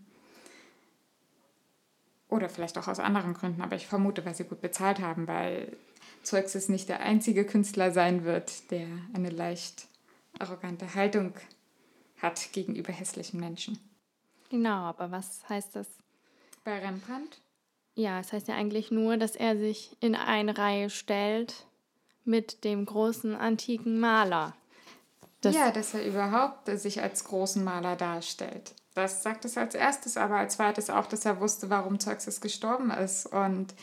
Oder 2.34 2.48
vielleicht 2.48 2.76
auch 2.78 2.88
aus 2.88 2.98
anderen 2.98 3.32
Gründen, 3.32 3.62
aber 3.62 3.76
ich 3.76 3.86
vermute, 3.86 4.24
weil 4.24 4.34
sie 4.34 4.42
gut 4.42 4.60
bezahlt 4.60 4.98
haben, 4.98 5.28
weil 5.28 5.76
Zeuxis 6.24 6.68
nicht 6.68 6.88
der 6.88 6.98
einzige 6.98 7.44
Künstler 7.44 7.92
sein 7.92 8.24
wird, 8.24 8.72
der 8.72 8.88
eine 9.12 9.30
leicht 9.30 9.86
arrogante 10.40 10.96
Haltung 10.96 11.32
hat 12.20 12.52
gegenüber 12.52 12.92
hässlichen 12.92 13.38
Menschen. 13.38 13.78
Genau, 14.50 14.82
aber 14.82 15.12
was 15.12 15.48
heißt 15.48 15.76
das? 15.76 15.86
Bei 16.64 16.76
Rembrandt? 16.80 17.40
Ja, 17.94 18.18
es 18.18 18.26
das 18.26 18.32
heißt 18.32 18.48
ja 18.48 18.56
eigentlich 18.56 18.90
nur, 18.90 19.16
dass 19.16 19.36
er 19.36 19.56
sich 19.56 19.96
in 20.00 20.16
eine 20.16 20.58
Reihe 20.58 20.90
stellt 20.90 21.66
mit 22.24 22.64
dem 22.64 22.84
großen 22.84 23.36
antiken 23.36 24.00
Maler. 24.00 24.56
Das 25.40 25.54
ja, 25.54 25.70
dass 25.70 25.94
er 25.94 26.04
überhaupt 26.04 26.66
sich 26.80 27.00
als 27.00 27.22
großen 27.22 27.62
Maler 27.62 27.94
darstellt. 27.94 28.74
Das 28.94 29.24
sagt 29.24 29.44
es 29.44 29.58
als 29.58 29.74
erstes, 29.74 30.16
aber 30.16 30.36
als 30.36 30.54
zweites 30.54 30.88
auch, 30.88 31.06
dass 31.06 31.24
er 31.24 31.40
wusste, 31.40 31.68
warum 31.68 31.98
Zeuxis 31.98 32.40
gestorben 32.40 32.90
ist 32.90 33.26
und 33.26 33.74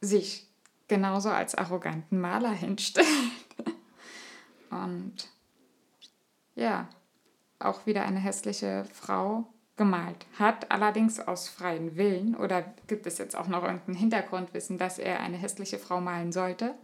sich 0.00 0.48
genauso 0.88 1.30
als 1.30 1.54
arroganten 1.54 2.20
Maler 2.20 2.52
hinstellt. 2.52 3.06
und 4.70 5.28
ja, 6.54 6.88
auch 7.58 7.86
wieder 7.86 8.04
eine 8.04 8.20
hässliche 8.20 8.84
Frau 8.92 9.46
gemalt 9.76 10.26
hat, 10.38 10.70
allerdings 10.70 11.20
aus 11.20 11.48
freien 11.48 11.96
Willen. 11.96 12.34
Oder 12.34 12.62
gibt 12.86 13.06
es 13.06 13.18
jetzt 13.18 13.36
auch 13.36 13.48
noch 13.48 13.62
irgendein 13.62 13.94
Hintergrundwissen, 13.94 14.78
dass 14.78 14.98
er 14.98 15.20
eine 15.20 15.36
hässliche 15.36 15.78
Frau 15.78 16.00
malen 16.00 16.32
sollte? 16.32 16.74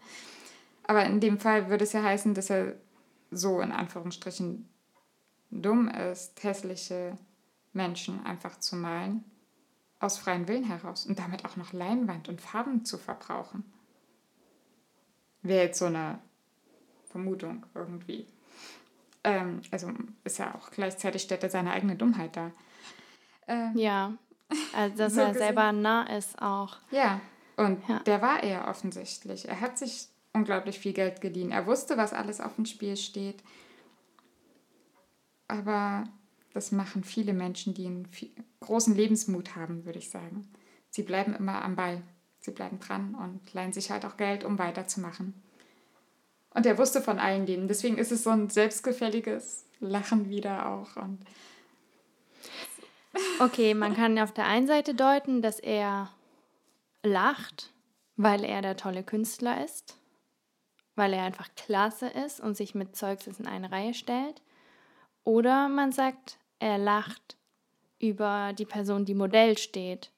Aber 0.85 1.05
in 1.05 1.21
dem 1.21 1.39
Fall 1.39 1.71
würde 1.71 1.85
es 1.85 1.93
ja 1.93 2.03
heißen, 2.03 2.35
dass 2.35 2.51
er 2.51 2.75
so 3.31 3.61
in 3.61 3.73
Anführungsstrichen 3.73 4.69
dumm 5.51 5.89
ist, 5.89 6.43
hässliche 6.43 7.17
Menschen 7.73 8.25
einfach 8.25 8.59
zu 8.59 8.77
malen, 8.77 9.25
aus 10.01 10.19
freiem 10.19 10.49
Willen 10.49 10.65
heraus 10.65 11.07
und 11.07 11.19
damit 11.19 11.45
auch 11.45 11.57
noch 11.57 11.73
Leinwand 11.73 12.29
und 12.29 12.41
Farben 12.41 12.85
zu 12.85 12.99
verbrauchen. 12.99 13.65
Wäre 15.43 15.67
jetzt 15.67 15.79
so 15.79 15.87
eine 15.87 16.19
Vermutung 17.05 17.67
irgendwie. 17.75 18.27
Ähm, 19.25 19.61
also 19.71 19.93
ist 20.25 20.39
ja 20.39 20.55
auch 20.55 20.71
gleichzeitig 20.71 21.23
stellt 21.23 21.43
er 21.43 21.51
seine 21.51 21.73
eigene 21.73 21.97
Dummheit 21.97 22.37
dar. 22.37 22.51
Ähm, 23.47 23.77
ja, 23.77 24.13
also 24.75 24.97
dass 24.97 25.15
so 25.15 25.21
er 25.21 25.35
selber 25.35 25.73
nah 25.73 26.05
ist 26.05 26.41
auch. 26.41 26.79
Ja, 26.91 27.21
und 27.57 27.87
ja. 27.89 28.01
der 28.01 28.23
war 28.23 28.43
er 28.43 28.69
offensichtlich. 28.69 29.49
Er 29.49 29.61
hat 29.61 29.79
sich 29.79 30.09
unglaublich 30.33 30.79
viel 30.79 30.93
Geld 30.93 31.21
geliehen. 31.21 31.53
Er 31.53 31.67
wusste, 31.67 31.97
was 31.97 32.13
alles 32.13 32.41
auf 32.41 32.57
dem 32.57 32.67
Spiel 32.67 32.97
steht. 32.97 33.43
Aber 35.49 36.05
das 36.55 36.73
machen 36.73 37.05
viele 37.05 37.33
Menschen, 37.33 37.75
die 37.75 37.87
einen 37.87 38.09
großen 38.61 38.95
Lebensmut 38.95 39.57
haben, 39.57 39.85
würde 39.85 39.99
ich 39.99 40.11
sagen. 40.11 40.49
Sie 40.91 41.03
bleiben 41.03 41.35
immer 41.35 41.65
am 41.65 41.77
Ball. 41.77 42.03
Sie 42.41 42.51
bleiben 42.51 42.81
dran 42.81 43.15
und 43.15 43.53
leihen 43.55 43.73
sich 43.73 43.91
halt 43.91 44.05
auch 44.05 44.17
Geld, 44.17 44.45
um 44.45 44.59
weiterzumachen. 44.59 45.35
Und 46.51 46.67
er 46.67 46.77
wusste 46.77 47.01
von 47.01 47.19
allen 47.19 47.47
denen. 47.47 47.69
Deswegen 47.69 47.99
ist 47.99 48.13
es 48.13 48.25
so 48.25 48.31
ein 48.31 48.51
selbstgefälliges 48.51 49.65
Lachen 49.81 50.29
wieder 50.29 50.69
auch. 50.69 50.97
Und 50.97 51.21
okay, 53.41 53.75
man 53.75 53.95
kann 53.95 54.19
auf 54.19 54.33
der 54.33 54.47
einen 54.47 54.67
Seite 54.67 54.95
deuten, 54.95 55.41
dass 55.41 55.61
er 55.61 56.11
lacht, 57.03 57.71
weil 58.17 58.45
er 58.45 58.61
der 58.61 58.77
tolle 58.77 59.03
Künstler 59.03 59.65
ist, 59.65 59.97
weil 60.95 61.13
er 61.15 61.23
einfach 61.23 61.49
klasse 61.57 62.09
ist 62.09 62.41
und 62.41 62.57
sich 62.57 62.75
mit 62.75 62.97
Zeugs 62.97 63.27
in 63.27 63.47
eine 63.47 63.73
Reihe 63.73 63.95
stellt. 63.95 64.43
Oder 65.25 65.69
man 65.69 65.93
sagt, 65.93 66.39
er 66.63 66.79
lacht 66.79 67.37
über 67.99 68.53
die 68.57 68.65
Person, 68.65 69.05
die 69.05 69.15
Modell 69.15 69.59
steht 69.59 70.13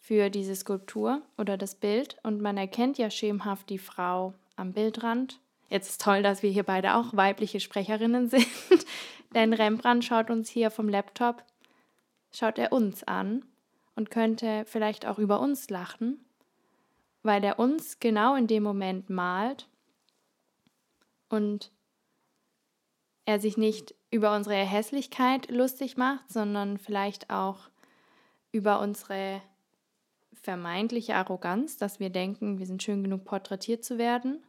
für 0.00 0.28
diese 0.28 0.54
Skulptur 0.54 1.22
oder 1.38 1.56
das 1.56 1.74
Bild 1.74 2.16
und 2.22 2.42
man 2.42 2.58
erkennt 2.58 2.98
ja 2.98 3.10
schemenhaft 3.10 3.70
die 3.70 3.78
Frau 3.78 4.34
am 4.54 4.74
Bildrand. 4.74 5.40
Jetzt 5.70 5.88
ist 5.88 6.02
toll, 6.02 6.22
dass 6.22 6.42
wir 6.42 6.50
hier 6.50 6.62
beide 6.62 6.94
auch 6.94 7.16
weibliche 7.16 7.58
Sprecherinnen 7.58 8.28
sind, 8.28 8.46
denn 9.34 9.54
Rembrandt 9.54 10.04
schaut 10.04 10.28
uns 10.28 10.50
hier 10.50 10.70
vom 10.70 10.90
Laptop, 10.90 11.42
schaut 12.32 12.58
er 12.58 12.72
uns 12.72 13.02
an 13.04 13.46
und 13.96 14.10
könnte 14.10 14.64
vielleicht 14.66 15.06
auch 15.06 15.18
über 15.18 15.40
uns 15.40 15.70
lachen, 15.70 16.22
weil 17.22 17.42
er 17.42 17.58
uns 17.58 17.98
genau 17.98 18.34
in 18.34 18.46
dem 18.46 18.62
Moment 18.62 19.08
malt 19.08 19.66
und 21.30 21.70
er 23.24 23.40
sich 23.40 23.56
nicht 23.56 23.94
über 24.10 24.34
unsere 24.34 24.56
Hässlichkeit 24.56 25.50
lustig 25.50 25.96
macht, 25.96 26.30
sondern 26.30 26.78
vielleicht 26.78 27.30
auch 27.30 27.68
über 28.52 28.80
unsere 28.80 29.42
vermeintliche 30.32 31.14
Arroganz, 31.14 31.76
dass 31.76 32.00
wir 32.00 32.10
denken, 32.10 32.58
wir 32.58 32.66
sind 32.66 32.82
schön 32.82 33.02
genug 33.02 33.24
porträtiert 33.24 33.84
zu 33.84 33.98
werden. 33.98 34.42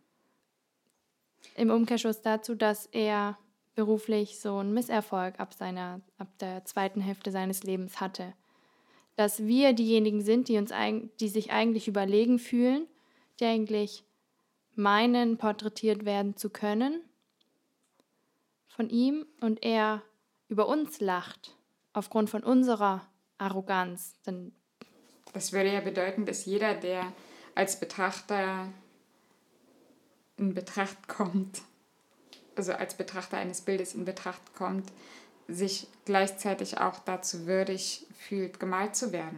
Im 1.55 1.69
Umkehrschluss 1.69 2.21
dazu, 2.21 2.55
dass 2.55 2.85
er 2.87 3.37
beruflich 3.75 4.39
so 4.39 4.57
einen 4.57 4.73
Misserfolg 4.73 5.39
ab, 5.39 5.53
seiner, 5.53 6.01
ab 6.17 6.27
der 6.39 6.65
zweiten 6.65 7.01
Hälfte 7.01 7.31
seines 7.31 7.63
Lebens 7.63 7.99
hatte. 7.99 8.33
Dass 9.15 9.45
wir 9.45 9.73
diejenigen 9.73 10.21
sind, 10.21 10.47
die, 10.47 10.57
uns, 10.57 10.71
die 11.19 11.27
sich 11.27 11.51
eigentlich 11.51 11.87
überlegen 11.87 12.39
fühlen, 12.39 12.87
die 13.39 13.45
eigentlich 13.45 14.03
meinen, 14.75 15.37
porträtiert 15.37 16.05
werden 16.05 16.37
zu 16.37 16.49
können 16.49 17.01
von 18.79 18.89
ihm 18.89 19.25
und 19.41 19.61
er 19.61 20.01
über 20.47 20.69
uns 20.69 21.01
lacht 21.01 21.53
aufgrund 21.91 22.29
von 22.29 22.45
unserer 22.45 23.05
Arroganz, 23.37 24.15
dann 24.23 24.53
das 25.33 25.51
würde 25.51 25.73
ja 25.73 25.81
bedeuten, 25.81 26.25
dass 26.25 26.45
jeder, 26.45 26.75
der 26.75 27.11
als 27.55 27.77
Betrachter 27.77 28.71
in 30.37 30.53
Betracht 30.53 31.09
kommt, 31.09 31.61
also 32.55 32.71
als 32.71 32.95
Betrachter 32.95 33.35
eines 33.35 33.59
Bildes 33.59 33.95
in 33.95 34.05
Betracht 34.05 34.55
kommt, 34.55 34.89
sich 35.49 35.87
gleichzeitig 36.05 36.77
auch 36.77 36.99
dazu 36.99 37.47
würdig 37.47 38.07
fühlt, 38.17 38.61
gemalt 38.61 38.95
zu 38.95 39.11
werden. 39.11 39.35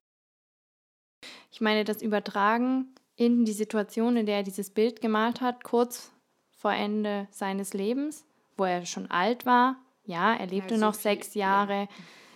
Ich 1.52 1.62
meine, 1.62 1.84
das 1.84 2.04
Übertragen 2.04 2.94
in 3.16 3.44
die 3.46 3.54
Situation, 3.54 4.18
in 4.18 4.28
der 4.28 4.38
er 4.38 4.44
dieses 4.44 4.70
Bild 4.70 5.02
gemalt 5.02 5.42
hat, 5.42 5.64
kurz 5.64 6.12
vor 6.52 6.74
Ende 6.74 7.28
seines 7.32 7.74
Lebens, 7.74 8.24
wo 8.62 8.66
er 8.66 8.86
schon 8.86 9.10
alt 9.12 9.46
war. 9.46 9.76
Ja, 10.06 10.34
er 10.34 10.48
lebte 10.48 10.76
also 10.76 10.86
noch 10.86 10.94
sechs 10.94 11.34
Jahre. 11.34 11.82
Ja. 11.82 11.88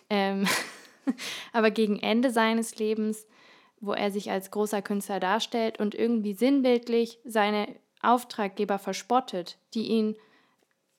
Ähm, 0.09 0.47
aber 1.53 1.71
gegen 1.71 1.99
Ende 1.99 2.31
seines 2.31 2.77
Lebens 2.77 3.25
wo 3.85 3.93
er 3.93 4.11
sich 4.11 4.31
als 4.31 4.51
großer 4.51 4.81
Künstler 4.81 5.19
darstellt 5.19 5.79
und 5.79 5.95
irgendwie 5.95 6.33
sinnbildlich 6.33 7.19
seine 7.23 7.67
Auftraggeber 8.01 8.79
verspottet, 8.79 9.57
die 9.73 9.87
ihn 9.87 10.15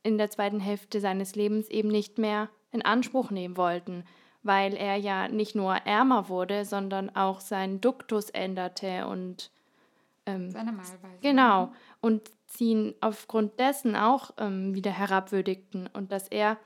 in 0.02 0.18
der 0.18 0.30
zweiten 0.30 0.60
Hälfte 0.60 1.00
seines 1.00 1.34
Lebens 1.34 1.68
eben 1.68 1.88
nicht 1.88 2.18
mehr 2.18 2.48
in 2.70 2.82
Anspruch 2.82 3.30
nehmen 3.30 3.56
wollten, 3.56 4.04
weil 4.42 4.74
er 4.74 4.96
ja 4.96 5.28
nicht 5.28 5.54
nur 5.54 5.74
ärmer 5.74 6.28
wurde, 6.28 6.64
sondern 6.64 7.14
auch 7.14 7.40
seinen 7.40 7.80
Duktus 7.80 8.30
änderte 8.30 9.06
und 9.06 9.50
ähm, 10.26 10.50
seine 10.50 10.72
Malweise. 10.72 10.98
Genau. 11.22 11.72
Und 12.00 12.30
sie 12.46 12.70
ihn 12.70 12.94
aufgrund 13.00 13.58
dessen 13.58 13.96
auch 13.96 14.32
ähm, 14.38 14.74
wieder 14.74 14.90
herabwürdigten 14.90 15.88
und 15.92 16.12
dass 16.12 16.28
er 16.28 16.58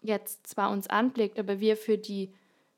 jetzt 0.00 0.46
zwar 0.46 0.70
uns 0.70 0.88
anblickt, 0.88 1.38
aber 1.38 1.60
wir 1.60 1.76
für 1.76 1.98
die 1.98 2.32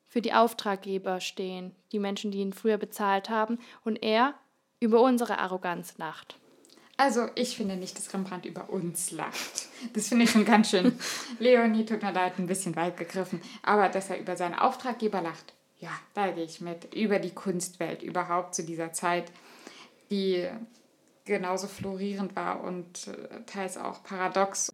für 0.09 0.23
die 0.23 0.33
Auftraggeber 0.33 1.21
stehen, 1.21 1.75
die 1.93 1.99
Menschen, 1.99 2.31
die 2.31 2.39
ihn 2.39 2.55
früher 2.55 2.79
bezahlt 2.79 3.29
haben, 3.29 3.59
und 3.85 4.03
er 4.03 4.35
über 4.81 5.03
unsere 5.03 5.39
Arroganz 5.39 5.99
lacht. 5.99 6.39
Also, 6.97 7.29
ich 7.37 7.57
finde 7.57 7.77
nicht, 7.77 7.97
dass 7.97 8.13
Rembrandt 8.13 8.45
über 8.45 8.71
uns 8.71 9.13
lacht. 9.13 9.69
Das 9.93 10.09
finde 10.09 10.25
ich 10.25 10.31
schon 10.31 10.45
ganz 10.45 10.71
schön. 10.71 10.99
Leonie 11.39 11.85
tut 11.85 12.03
mir 12.03 12.13
leid, 12.13 12.39
ein 12.39 12.47
bisschen 12.47 12.75
weit 12.75 12.97
gegriffen. 12.97 13.41
Aber 13.63 13.89
dass 13.89 14.11
er 14.11 14.19
über 14.19 14.37
seine 14.37 14.63
Auftraggeber 14.63 15.21
lacht, 15.21 15.55
ja, 15.79 15.91
da 16.15 16.29
gehe 16.33 16.45
ich 16.45 16.61
mit. 16.61 16.93
Über 16.95 17.21
die 17.21 17.31
Kunstwelt 17.31 18.03
überhaupt 18.03 18.57
zu 18.57 18.65
dieser 18.65 18.93
Zeit, 18.93 19.31
die 20.11 20.49
genauso 21.29 21.69
florierend 21.69 22.35
war 22.35 22.65
und 22.65 23.07
äh, 23.07 23.43
teils 23.47 23.77
auch 23.77 24.03
paradox. 24.03 24.73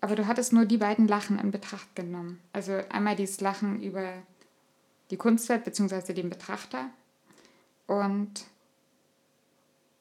Aber 0.00 0.16
du 0.16 0.26
hattest 0.26 0.52
nur 0.52 0.64
die 0.64 0.78
beiden 0.78 1.06
Lachen 1.06 1.38
in 1.38 1.50
Betracht 1.50 1.94
genommen. 1.94 2.40
Also 2.52 2.80
einmal 2.88 3.14
dieses 3.14 3.40
Lachen 3.40 3.82
über 3.82 4.14
die 5.10 5.16
Kunstwelt 5.16 5.64
bzw. 5.64 6.12
den 6.12 6.30
Betrachter 6.30 6.90
und 7.86 8.44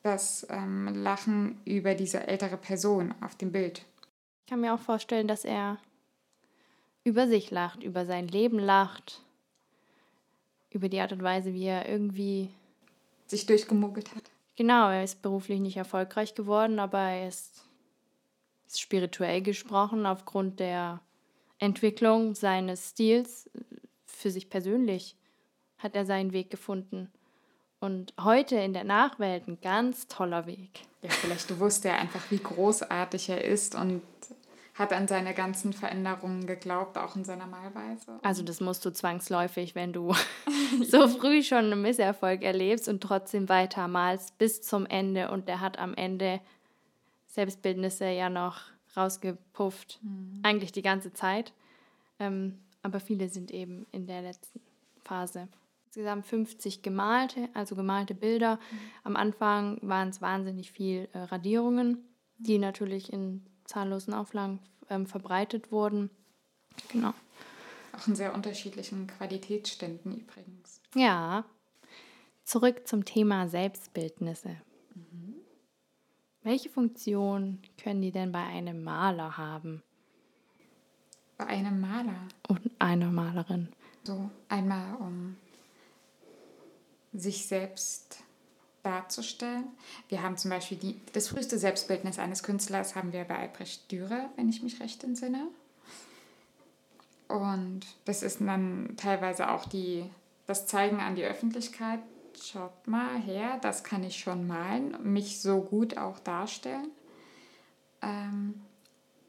das 0.01 0.47
ähm, 0.49 0.87
Lachen 0.95 1.61
über 1.65 1.93
diese 1.93 2.25
ältere 2.25 2.57
Person 2.57 3.13
auf 3.21 3.35
dem 3.35 3.51
Bild. 3.51 3.85
Ich 4.45 4.49
kann 4.49 4.61
mir 4.61 4.73
auch 4.73 4.79
vorstellen, 4.79 5.27
dass 5.27 5.45
er 5.45 5.77
über 7.03 7.27
sich 7.27 7.51
lacht, 7.51 7.83
über 7.83 8.05
sein 8.05 8.27
Leben 8.27 8.59
lacht, 8.59 9.21
über 10.69 10.89
die 10.89 10.99
Art 10.99 11.11
und 11.11 11.23
Weise, 11.23 11.53
wie 11.53 11.65
er 11.65 11.89
irgendwie 11.89 12.49
sich 13.27 13.45
durchgemogelt 13.45 14.15
hat. 14.15 14.23
Genau, 14.55 14.89
er 14.89 15.03
ist 15.03 15.21
beruflich 15.21 15.59
nicht 15.59 15.77
erfolgreich 15.77 16.35
geworden, 16.35 16.79
aber 16.79 16.99
er 16.99 17.27
ist 17.27 17.63
spirituell 18.73 19.41
gesprochen, 19.41 20.05
aufgrund 20.05 20.59
der 20.59 21.01
Entwicklung 21.59 22.35
seines 22.35 22.89
Stils 22.89 23.49
für 24.05 24.31
sich 24.31 24.49
persönlich 24.49 25.15
hat 25.77 25.95
er 25.95 26.05
seinen 26.05 26.31
Weg 26.31 26.49
gefunden. 26.49 27.11
Und 27.79 28.13
heute 28.19 28.55
in 28.57 28.73
der 28.73 28.83
Nachwelt 28.83 29.47
ein 29.47 29.59
ganz 29.61 30.07
toller 30.07 30.45
Weg. 30.45 30.81
Ja, 31.01 31.09
vielleicht 31.09 31.59
wusste 31.59 31.89
er 31.89 31.99
einfach, 31.99 32.29
wie 32.29 32.37
großartig 32.37 33.29
er 33.29 33.43
ist 33.43 33.73
und 33.73 34.03
hat 34.73 34.93
an 34.93 35.07
seine 35.07 35.33
ganzen 35.33 35.73
Veränderungen 35.73 36.47
geglaubt, 36.47 36.97
auch 36.97 37.15
in 37.15 37.25
seiner 37.25 37.47
Malweise. 37.47 38.19
Also 38.23 38.43
das 38.43 38.61
musst 38.61 38.85
du 38.85 38.91
zwangsläufig, 38.91 39.75
wenn 39.75 39.91
du 39.91 40.13
so 40.83 41.07
früh 41.07 41.43
schon 41.43 41.65
einen 41.65 41.81
Misserfolg 41.81 42.41
erlebst 42.41 42.87
und 42.87 43.01
trotzdem 43.01 43.49
weiter 43.49 43.87
malst 43.87 44.37
bis 44.37 44.61
zum 44.61 44.85
Ende. 44.85 45.29
Und 45.31 45.47
der 45.47 45.59
hat 45.59 45.77
am 45.77 45.93
Ende 45.93 46.39
Selbstbildnisse 47.27 48.05
ja 48.05 48.29
noch 48.29 48.61
rausgepufft, 48.95 49.99
mhm. 50.01 50.39
eigentlich 50.43 50.71
die 50.71 50.81
ganze 50.81 51.13
Zeit. 51.13 51.53
Ähm, 52.19 52.59
aber 52.81 52.99
viele 52.99 53.29
sind 53.29 53.51
eben 53.51 53.85
in 53.91 54.07
der 54.07 54.21
letzten 54.21 54.61
Phase. 55.03 55.47
Insgesamt 55.87 56.25
50 56.25 56.81
gemalte, 56.81 57.49
also 57.53 57.75
gemalte 57.75 58.15
Bilder. 58.15 58.55
Mhm. 58.55 58.77
Am 59.03 59.15
Anfang 59.17 59.77
waren 59.81 60.09
es 60.09 60.21
wahnsinnig 60.21 60.71
viel 60.71 61.09
äh, 61.13 61.19
Radierungen, 61.19 61.97
die 62.37 62.57
natürlich 62.57 63.11
in 63.11 63.45
zahllosen 63.71 64.13
Auflagen 64.13 64.59
ähm, 64.89 65.07
verbreitet 65.07 65.71
wurden. 65.71 66.09
Genau. 66.89 67.13
Auch 67.93 68.07
in 68.07 68.15
sehr 68.15 68.33
unterschiedlichen 68.33 69.07
Qualitätsständen 69.07 70.13
übrigens. 70.13 70.81
Ja. 70.95 71.45
Zurück 72.43 72.87
zum 72.87 73.05
Thema 73.05 73.47
Selbstbildnisse. 73.47 74.57
Mhm. 74.93 75.35
Welche 76.43 76.69
Funktion 76.69 77.59
können 77.81 78.01
die 78.01 78.11
denn 78.11 78.31
bei 78.31 78.43
einem 78.43 78.83
Maler 78.83 79.37
haben? 79.37 79.83
Bei 81.37 81.47
einem 81.47 81.79
Maler? 81.79 82.27
Und 82.47 82.71
einer 82.79 83.11
Malerin. 83.11 83.69
So, 84.03 84.29
einmal 84.49 84.95
um 84.95 85.37
sich 87.13 87.47
selbst 87.47 88.23
darzustellen. 88.83 89.65
Wir 90.09 90.23
haben 90.23 90.37
zum 90.37 90.51
Beispiel 90.51 90.77
die, 90.77 90.99
das 91.13 91.27
früheste 91.27 91.57
Selbstbildnis 91.57 92.19
eines 92.19 92.43
Künstlers 92.43 92.95
haben 92.95 93.13
wir 93.13 93.23
bei 93.23 93.37
Albrecht 93.37 93.91
Dürer, 93.91 94.29
wenn 94.35 94.49
ich 94.49 94.63
mich 94.63 94.79
recht 94.79 95.03
entsinne. 95.03 95.47
Und 97.27 97.81
das 98.05 98.23
ist 98.23 98.41
dann 98.41 98.95
teilweise 98.97 99.49
auch 99.51 99.65
die, 99.65 100.09
das 100.47 100.67
Zeigen 100.67 100.99
an 100.99 101.15
die 101.15 101.23
Öffentlichkeit. 101.23 101.99
Schaut 102.41 102.87
mal 102.87 103.19
her, 103.19 103.59
das 103.61 103.83
kann 103.83 104.03
ich 104.03 104.19
schon 104.19 104.47
malen, 104.47 104.97
mich 105.13 105.41
so 105.41 105.61
gut 105.61 105.97
auch 105.97 106.19
darstellen. 106.19 106.89
Ähm, 108.01 108.61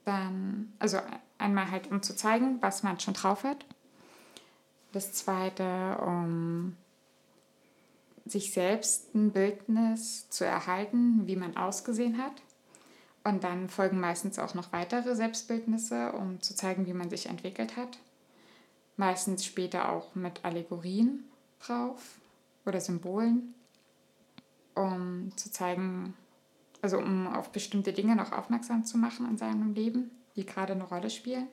dann, 0.04 0.72
also 0.78 0.98
einmal 1.38 1.70
halt, 1.70 1.90
um 1.90 2.02
zu 2.02 2.16
zeigen, 2.16 2.60
was 2.60 2.82
man 2.82 2.98
schon 2.98 3.14
drauf 3.14 3.44
hat. 3.44 3.64
Das 4.92 5.12
zweite, 5.12 5.98
um 6.04 6.76
sich 8.24 8.52
selbst 8.52 9.14
ein 9.14 9.32
Bildnis 9.32 10.28
zu 10.30 10.44
erhalten, 10.44 11.26
wie 11.26 11.36
man 11.36 11.56
ausgesehen 11.56 12.18
hat. 12.18 12.42
Und 13.24 13.44
dann 13.44 13.68
folgen 13.68 14.00
meistens 14.00 14.38
auch 14.38 14.54
noch 14.54 14.72
weitere 14.72 15.14
Selbstbildnisse, 15.14 16.12
um 16.12 16.40
zu 16.40 16.54
zeigen, 16.54 16.86
wie 16.86 16.92
man 16.92 17.10
sich 17.10 17.26
entwickelt 17.26 17.76
hat. 17.76 17.98
Meistens 18.96 19.44
später 19.44 19.90
auch 19.90 20.14
mit 20.14 20.44
Allegorien 20.44 21.24
drauf 21.60 22.18
oder 22.66 22.80
Symbolen, 22.80 23.54
um 24.74 25.32
zu 25.36 25.50
zeigen, 25.50 26.14
also 26.80 26.98
um 26.98 27.28
auf 27.28 27.50
bestimmte 27.50 27.92
Dinge 27.92 28.16
noch 28.16 28.32
aufmerksam 28.32 28.84
zu 28.84 28.98
machen 28.98 29.28
in 29.28 29.38
seinem 29.38 29.72
Leben, 29.74 30.10
die 30.36 30.46
gerade 30.46 30.72
eine 30.72 30.84
Rolle 30.84 31.10
spielen. 31.10 31.46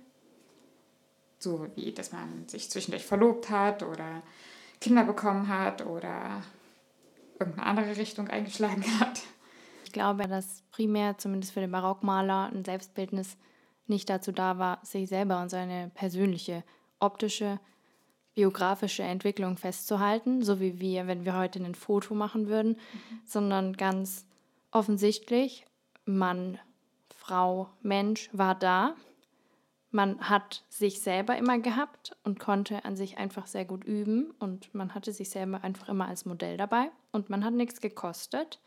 So 1.38 1.68
wie, 1.76 1.94
dass 1.94 2.12
man 2.12 2.48
sich 2.48 2.70
zwischendurch 2.70 3.06
verlobt 3.06 3.50
hat 3.50 3.84
oder 3.84 4.22
Kinder 4.82 5.04
bekommen 5.04 5.48
hat 5.48 5.86
oder 5.86 6.44
irgendeine 7.40 7.68
andere 7.68 7.98
Richtung 7.98 8.28
eingeschlagen 8.28 8.84
hat. 9.00 9.22
Ich 9.86 9.92
glaube, 9.92 10.28
dass 10.28 10.64
primär, 10.72 11.18
zumindest 11.18 11.54
für 11.54 11.62
den 11.62 11.72
Barockmaler, 11.72 12.52
ein 12.54 12.64
Selbstbildnis 12.64 13.38
nicht 13.88 14.10
dazu 14.10 14.32
da 14.32 14.58
war, 14.60 14.80
sich 14.84 15.10
selber 15.10 15.42
und 15.42 15.50
seine 15.50 15.90
persönliche 15.96 16.64
optische, 17.00 17.60
biografische 18.36 19.04
Entwicklung 19.04 19.58
festzuhalten, 19.58 20.44
so 20.44 20.60
wie 20.60 20.80
wir, 20.80 21.08
wenn 21.08 21.26
wir 21.26 21.36
heute 21.36 21.60
ein 21.60 21.76
Foto 21.76 22.14
machen 22.14 22.48
würden, 22.48 22.74
mhm. 22.74 23.20
sondern 23.26 23.74
ganz 23.76 24.26
offensichtlich, 24.72 25.66
Mann, 26.06 26.60
Frau, 27.16 27.70
Mensch 27.82 28.30
war 28.32 28.56
da. 28.56 28.96
Man 29.92 30.30
hat 30.30 30.64
sich 30.70 31.02
selber 31.02 31.38
immer 31.38 31.58
gehabt 31.58 32.16
und 32.24 32.40
konnte 32.40 32.86
an 32.86 32.96
sich 32.96 33.18
einfach 33.18 33.48
sehr 33.48 33.66
gut 33.66 33.84
üben 33.84 34.32
und 34.40 34.74
man 34.76 34.94
hatte 34.94 35.12
sich 35.12 35.32
selber 35.32 35.64
einfach 35.64 35.90
immer 35.90 36.08
als 36.08 36.26
Modell 36.26 36.58
dabei 36.58 36.92
und 37.12 37.30
man 37.30 37.44
hat 37.44 37.54
nichts 37.54 37.82
gekostet. 37.82 38.60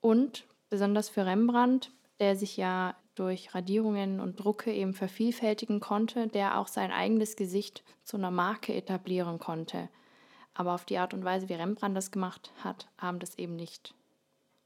Und 0.00 0.46
besonders 0.68 1.08
für 1.08 1.24
Rembrandt, 1.24 1.92
der 2.18 2.36
sich 2.36 2.58
ja 2.58 2.94
durch 3.14 3.54
Radierungen 3.54 4.20
und 4.20 4.36
Drucke 4.40 4.72
eben 4.72 4.92
vervielfältigen 4.92 5.80
konnte, 5.80 6.26
der 6.26 6.58
auch 6.58 6.68
sein 6.68 6.92
eigenes 6.92 7.36
Gesicht 7.36 7.84
zu 8.02 8.16
einer 8.16 8.30
Marke 8.30 8.74
etablieren 8.74 9.38
konnte. 9.38 9.88
Aber 10.52 10.74
auf 10.74 10.84
die 10.84 10.98
Art 10.98 11.14
und 11.14 11.24
Weise, 11.24 11.48
wie 11.48 11.54
Rembrandt 11.54 11.96
das 11.96 12.10
gemacht 12.10 12.52
hat, 12.62 12.88
haben 12.98 13.18
das 13.18 13.38
eben 13.38 13.56
nicht 13.56 13.94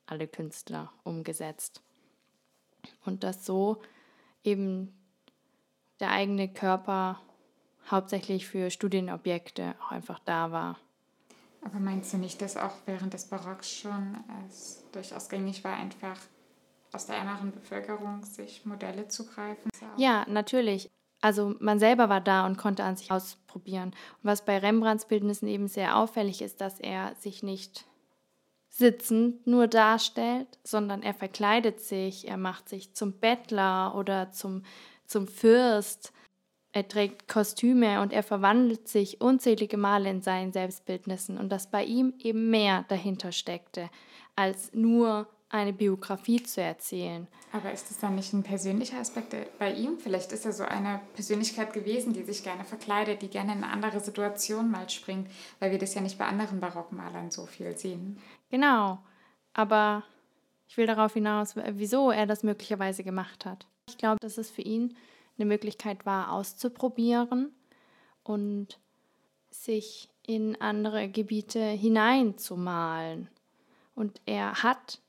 alle 0.06 0.26
Künstler 0.26 0.92
umgesetzt. 1.04 1.82
Und 3.04 3.22
dass 3.22 3.44
so 3.44 3.80
eben 4.48 4.94
der 6.00 6.10
eigene 6.10 6.48
Körper 6.48 7.20
hauptsächlich 7.90 8.46
für 8.46 8.70
Studienobjekte 8.70 9.74
auch 9.80 9.90
einfach 9.90 10.18
da 10.20 10.52
war. 10.52 10.78
Aber 11.62 11.80
meinst 11.80 12.12
du 12.12 12.18
nicht, 12.18 12.40
dass 12.40 12.56
auch 12.56 12.74
während 12.86 13.14
des 13.14 13.26
Barocks 13.26 13.70
schon 13.70 14.16
es 14.46 14.84
durchaus 14.92 15.28
gängig 15.28 15.64
war, 15.64 15.74
einfach 15.74 16.18
aus 16.92 17.06
der 17.06 17.16
ärmeren 17.16 17.52
Bevölkerung 17.52 18.24
sich 18.24 18.64
Modelle 18.64 19.08
zu 19.08 19.26
greifen? 19.26 19.68
Ja, 19.96 20.24
natürlich. 20.28 20.88
Also 21.20 21.56
man 21.58 21.80
selber 21.80 22.08
war 22.08 22.20
da 22.20 22.46
und 22.46 22.58
konnte 22.58 22.84
an 22.84 22.96
sich 22.96 23.10
ausprobieren. 23.10 23.88
Und 23.88 24.22
was 24.22 24.44
bei 24.44 24.58
Rembrandts 24.58 25.08
Bildnissen 25.08 25.48
eben 25.48 25.66
sehr 25.66 25.96
auffällig 25.96 26.42
ist, 26.42 26.60
dass 26.60 26.78
er 26.78 27.14
sich 27.16 27.42
nicht 27.42 27.87
sitzend 28.68 29.46
nur 29.46 29.66
darstellt, 29.66 30.58
sondern 30.62 31.02
er 31.02 31.14
verkleidet 31.14 31.80
sich, 31.80 32.28
er 32.28 32.36
macht 32.36 32.68
sich 32.68 32.94
zum 32.94 33.12
Bettler 33.18 33.94
oder 33.96 34.30
zum, 34.30 34.62
zum 35.06 35.26
Fürst. 35.26 36.12
Er 36.72 36.86
trägt 36.86 37.28
Kostüme 37.28 38.02
und 38.02 38.12
er 38.12 38.22
verwandelt 38.22 38.88
sich 38.88 39.20
unzählige 39.20 39.78
Male 39.78 40.10
in 40.10 40.22
seinen 40.22 40.52
Selbstbildnissen 40.52 41.38
und 41.38 41.50
dass 41.50 41.70
bei 41.70 41.84
ihm 41.84 42.14
eben 42.18 42.50
mehr 42.50 42.84
dahinter 42.88 43.32
steckte, 43.32 43.90
als 44.36 44.72
nur 44.74 45.28
eine 45.50 45.72
Biografie 45.72 46.42
zu 46.42 46.60
erzählen. 46.60 47.26
Aber 47.52 47.72
ist 47.72 47.90
das 47.90 47.98
dann 47.98 48.14
nicht 48.14 48.32
ein 48.34 48.42
persönlicher 48.42 48.98
Aspekt 48.98 49.34
bei 49.58 49.72
ihm? 49.72 49.98
Vielleicht 49.98 50.32
ist 50.32 50.44
er 50.44 50.52
so 50.52 50.64
eine 50.64 51.00
Persönlichkeit 51.14 51.72
gewesen, 51.72 52.12
die 52.12 52.22
sich 52.22 52.44
gerne 52.44 52.64
verkleidet, 52.64 53.22
die 53.22 53.28
gerne 53.28 53.52
in 53.52 53.64
eine 53.64 53.72
andere 53.72 54.00
Situation 54.00 54.70
mal 54.70 54.88
springt, 54.90 55.30
weil 55.58 55.70
wir 55.70 55.78
das 55.78 55.94
ja 55.94 56.02
nicht 56.02 56.18
bei 56.18 56.26
anderen 56.26 56.60
Barockmalern 56.60 57.30
so 57.30 57.46
viel 57.46 57.76
sehen. 57.76 58.18
Genau, 58.50 58.98
aber 59.54 60.04
ich 60.68 60.76
will 60.76 60.86
darauf 60.86 61.14
hinaus, 61.14 61.54
wieso 61.56 62.10
er 62.10 62.26
das 62.26 62.42
möglicherweise 62.42 63.02
gemacht 63.02 63.46
hat. 63.46 63.66
Ich 63.88 63.96
glaube, 63.96 64.18
dass 64.20 64.36
es 64.36 64.50
für 64.50 64.62
ihn 64.62 64.96
eine 65.38 65.46
Möglichkeit 65.46 66.04
war, 66.04 66.32
auszuprobieren 66.32 67.54
und 68.22 68.78
sich 69.50 70.10
in 70.26 70.60
andere 70.60 71.08
Gebiete 71.08 71.64
hineinzumalen. 71.64 73.30
Und 73.94 74.20
er 74.26 74.62
hat 74.62 75.00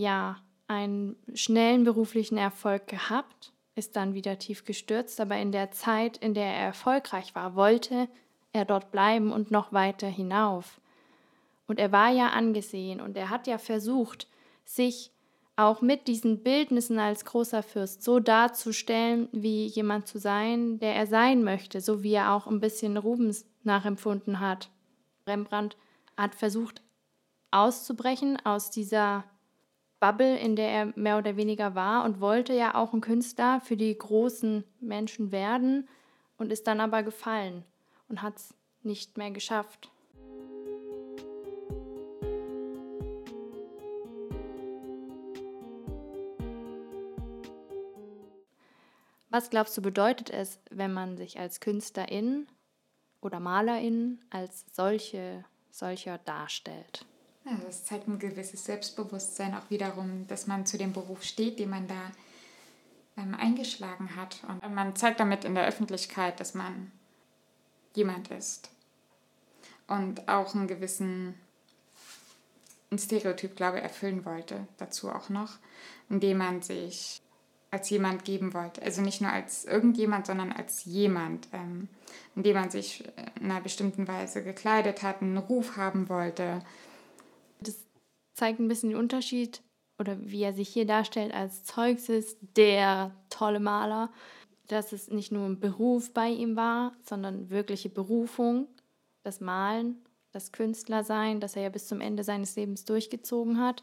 ja 0.00 0.36
einen 0.66 1.16
schnellen 1.34 1.84
beruflichen 1.84 2.38
Erfolg 2.38 2.86
gehabt, 2.86 3.52
ist 3.74 3.96
dann 3.96 4.14
wieder 4.14 4.38
tief 4.38 4.64
gestürzt, 4.64 5.20
aber 5.20 5.36
in 5.38 5.52
der 5.52 5.70
Zeit, 5.70 6.16
in 6.18 6.34
der 6.34 6.46
er 6.46 6.66
erfolgreich 6.66 7.34
war, 7.34 7.54
wollte 7.54 8.08
er 8.52 8.64
dort 8.64 8.90
bleiben 8.90 9.32
und 9.32 9.50
noch 9.50 9.72
weiter 9.72 10.08
hinauf. 10.08 10.80
Und 11.66 11.78
er 11.78 11.92
war 11.92 12.10
ja 12.10 12.28
angesehen 12.28 13.00
und 13.00 13.16
er 13.16 13.30
hat 13.30 13.46
ja 13.46 13.58
versucht, 13.58 14.26
sich 14.64 15.12
auch 15.56 15.80
mit 15.80 16.06
diesen 16.06 16.42
Bildnissen 16.42 16.98
als 16.98 17.24
großer 17.24 17.62
Fürst 17.62 18.02
so 18.02 18.20
darzustellen, 18.20 19.28
wie 19.32 19.66
jemand 19.66 20.06
zu 20.06 20.18
sein, 20.18 20.78
der 20.78 20.94
er 20.94 21.06
sein 21.06 21.42
möchte, 21.42 21.80
so 21.80 22.02
wie 22.02 22.12
er 22.12 22.32
auch 22.32 22.46
ein 22.46 22.60
bisschen 22.60 22.96
Rubens 22.96 23.44
nachempfunden 23.64 24.40
hat. 24.40 24.70
Rembrandt 25.26 25.76
hat 26.16 26.34
versucht 26.34 26.80
auszubrechen 27.50 28.38
aus 28.44 28.70
dieser 28.70 29.24
Bubble, 30.00 30.38
in 30.38 30.54
der 30.54 30.68
er 30.68 30.92
mehr 30.94 31.18
oder 31.18 31.36
weniger 31.36 31.74
war 31.74 32.04
und 32.04 32.20
wollte 32.20 32.54
ja 32.54 32.74
auch 32.74 32.92
ein 32.92 33.00
Künstler 33.00 33.60
für 33.60 33.76
die 33.76 33.96
großen 33.96 34.64
Menschen 34.80 35.32
werden 35.32 35.88
und 36.36 36.52
ist 36.52 36.66
dann 36.66 36.80
aber 36.80 37.02
gefallen 37.02 37.64
und 38.08 38.22
hat 38.22 38.36
es 38.36 38.54
nicht 38.82 39.18
mehr 39.18 39.32
geschafft. 39.32 39.90
Was 49.30 49.50
glaubst 49.50 49.76
du, 49.76 49.82
bedeutet 49.82 50.30
es, 50.30 50.58
wenn 50.70 50.92
man 50.92 51.18
sich 51.18 51.38
als 51.38 51.60
Künstlerin 51.60 52.46
oder 53.20 53.40
Malerin 53.40 54.20
als 54.30 54.64
solche, 54.72 55.44
solcher 55.70 56.18
darstellt? 56.18 57.04
Ja, 57.50 57.56
das 57.64 57.84
zeigt 57.84 58.08
ein 58.08 58.18
gewisses 58.18 58.64
Selbstbewusstsein 58.64 59.54
auch 59.54 59.70
wiederum, 59.70 60.26
dass 60.26 60.46
man 60.46 60.66
zu 60.66 60.76
dem 60.76 60.92
Beruf 60.92 61.22
steht, 61.22 61.58
den 61.58 61.70
man 61.70 61.88
da 61.88 62.10
ähm, 63.16 63.34
eingeschlagen 63.34 64.16
hat. 64.16 64.42
Und 64.46 64.74
man 64.74 64.94
zeigt 64.96 65.20
damit 65.20 65.44
in 65.44 65.54
der 65.54 65.66
Öffentlichkeit, 65.66 66.40
dass 66.40 66.52
man 66.52 66.92
jemand 67.94 68.30
ist. 68.30 68.70
Und 69.86 70.28
auch 70.28 70.54
einen 70.54 70.68
gewissen 70.68 71.34
ein 72.90 72.98
Stereotyp, 72.98 73.56
glaube 73.56 73.78
ich, 73.78 73.82
erfüllen 73.82 74.24
wollte, 74.24 74.66
dazu 74.78 75.10
auch 75.10 75.28
noch, 75.28 75.58
indem 76.08 76.38
man 76.38 76.62
sich 76.62 77.20
als 77.70 77.90
jemand 77.90 78.24
geben 78.24 78.54
wollte. 78.54 78.80
Also 78.82 79.02
nicht 79.02 79.20
nur 79.20 79.30
als 79.30 79.66
irgendjemand, 79.66 80.26
sondern 80.26 80.52
als 80.52 80.84
jemand, 80.86 81.48
ähm, 81.52 81.88
indem 82.34 82.56
man 82.56 82.70
sich 82.70 83.04
in 83.40 83.50
einer 83.50 83.60
bestimmten 83.60 84.08
Weise 84.08 84.42
gekleidet 84.42 85.02
hat, 85.02 85.20
einen 85.20 85.36
Ruf 85.36 85.76
haben 85.76 86.08
wollte, 86.08 86.62
das 87.60 87.86
zeigt 88.34 88.60
ein 88.60 88.68
bisschen 88.68 88.90
den 88.90 88.98
Unterschied 88.98 89.62
oder 89.98 90.16
wie 90.20 90.42
er 90.42 90.52
sich 90.52 90.68
hier 90.68 90.86
darstellt 90.86 91.34
als 91.34 91.64
Zeuxis, 91.64 92.36
der 92.40 93.12
tolle 93.30 93.60
Maler, 93.60 94.10
dass 94.68 94.92
es 94.92 95.10
nicht 95.10 95.32
nur 95.32 95.46
ein 95.46 95.60
Beruf 95.60 96.12
bei 96.12 96.28
ihm 96.28 96.54
war, 96.56 96.92
sondern 97.02 97.50
wirkliche 97.50 97.88
Berufung, 97.88 98.68
das 99.22 99.40
Malen, 99.40 99.96
das 100.30 100.52
Künstlersein, 100.52 101.40
das 101.40 101.56
er 101.56 101.62
ja 101.62 101.68
bis 101.68 101.88
zum 101.88 102.00
Ende 102.00 102.22
seines 102.22 102.54
Lebens 102.54 102.84
durchgezogen 102.84 103.60
hat 103.60 103.82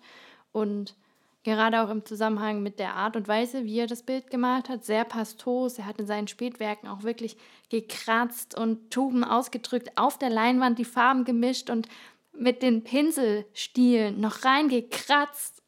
und 0.51 0.95
gerade 1.43 1.83
auch 1.83 1.89
im 1.89 2.03
Zusammenhang 2.05 2.63
mit 2.63 2.79
der 2.79 2.95
Art 2.95 3.15
und 3.15 3.27
Weise, 3.27 3.65
wie 3.65 3.79
er 3.79 3.87
das 3.87 4.03
Bild 4.03 4.31
gemalt 4.31 4.67
hat, 4.67 4.83
sehr 4.83 5.05
pastos. 5.05 5.77
Er 5.77 5.85
hat 5.85 5.99
in 5.99 6.07
seinen 6.07 6.27
Spätwerken 6.27 6.89
auch 6.89 7.03
wirklich 7.03 7.37
gekratzt 7.69 8.57
und 8.57 8.89
Tuben 8.89 9.23
ausgedrückt, 9.23 9.91
auf 9.95 10.17
der 10.17 10.31
Leinwand 10.31 10.79
die 10.79 10.85
Farben 10.85 11.23
gemischt 11.23 11.69
und 11.69 11.87
mit 12.37 12.61
den 12.61 12.83
Pinselstielen 12.83 14.19
noch 14.19 14.43
reingekratzt. 14.43 15.61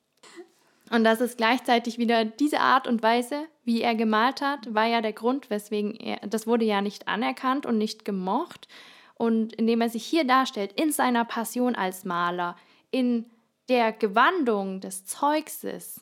Und 0.89 1.03
das 1.03 1.19
ist 1.19 1.37
gleichzeitig 1.37 1.97
wieder 1.97 2.23
diese 2.23 2.59
Art 2.59 2.87
und 2.87 3.03
Weise, 3.03 3.47
wie 3.63 3.81
er 3.81 3.95
gemalt 3.95 4.41
hat, 4.41 4.73
war 4.73 4.85
ja 4.85 5.01
der 5.01 5.13
Grund, 5.13 5.49
weswegen 5.49 5.95
er, 5.95 6.25
das 6.27 6.47
wurde 6.47 6.63
ja 6.63 6.81
nicht 6.81 7.07
anerkannt 7.07 7.65
und 7.65 7.77
nicht 7.77 8.05
gemocht. 8.05 8.67
Und 9.15 9.53
indem 9.53 9.81
er 9.81 9.89
sich 9.89 10.05
hier 10.05 10.23
darstellt, 10.23 10.73
in 10.79 10.91
seiner 10.91 11.25
Passion 11.25 11.75
als 11.75 12.05
Maler, 12.05 12.55
in 12.91 13.25
der 13.67 13.91
Gewandung 13.91 14.79
des 14.79 15.05
Zeugses, 15.05 16.01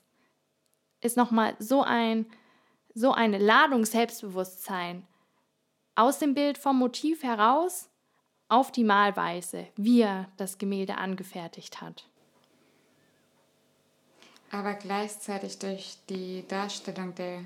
ist 1.01 1.17
nochmal 1.17 1.56
so, 1.60 1.82
ein, 1.82 2.25
so 2.93 3.12
eine 3.12 3.39
Ladung 3.39 3.86
Selbstbewusstsein 3.86 5.08
aus 5.95 6.19
dem 6.19 6.34
Bild 6.34 6.58
vom 6.58 6.78
Motiv 6.78 7.23
heraus 7.23 7.89
auf 8.48 8.72
die 8.72 8.84
Malweise, 8.84 9.68
wie 9.76 10.02
er 10.02 10.28
das 10.38 10.58
Gemälde 10.58 10.98
angefertigt 10.98 11.82
hat. 11.82 12.08
Aber 14.52 14.74
gleichzeitig 14.76 15.60
durch 15.60 15.98
die 16.10 16.48
Darstellung 16.48 17.16
der, 17.16 17.42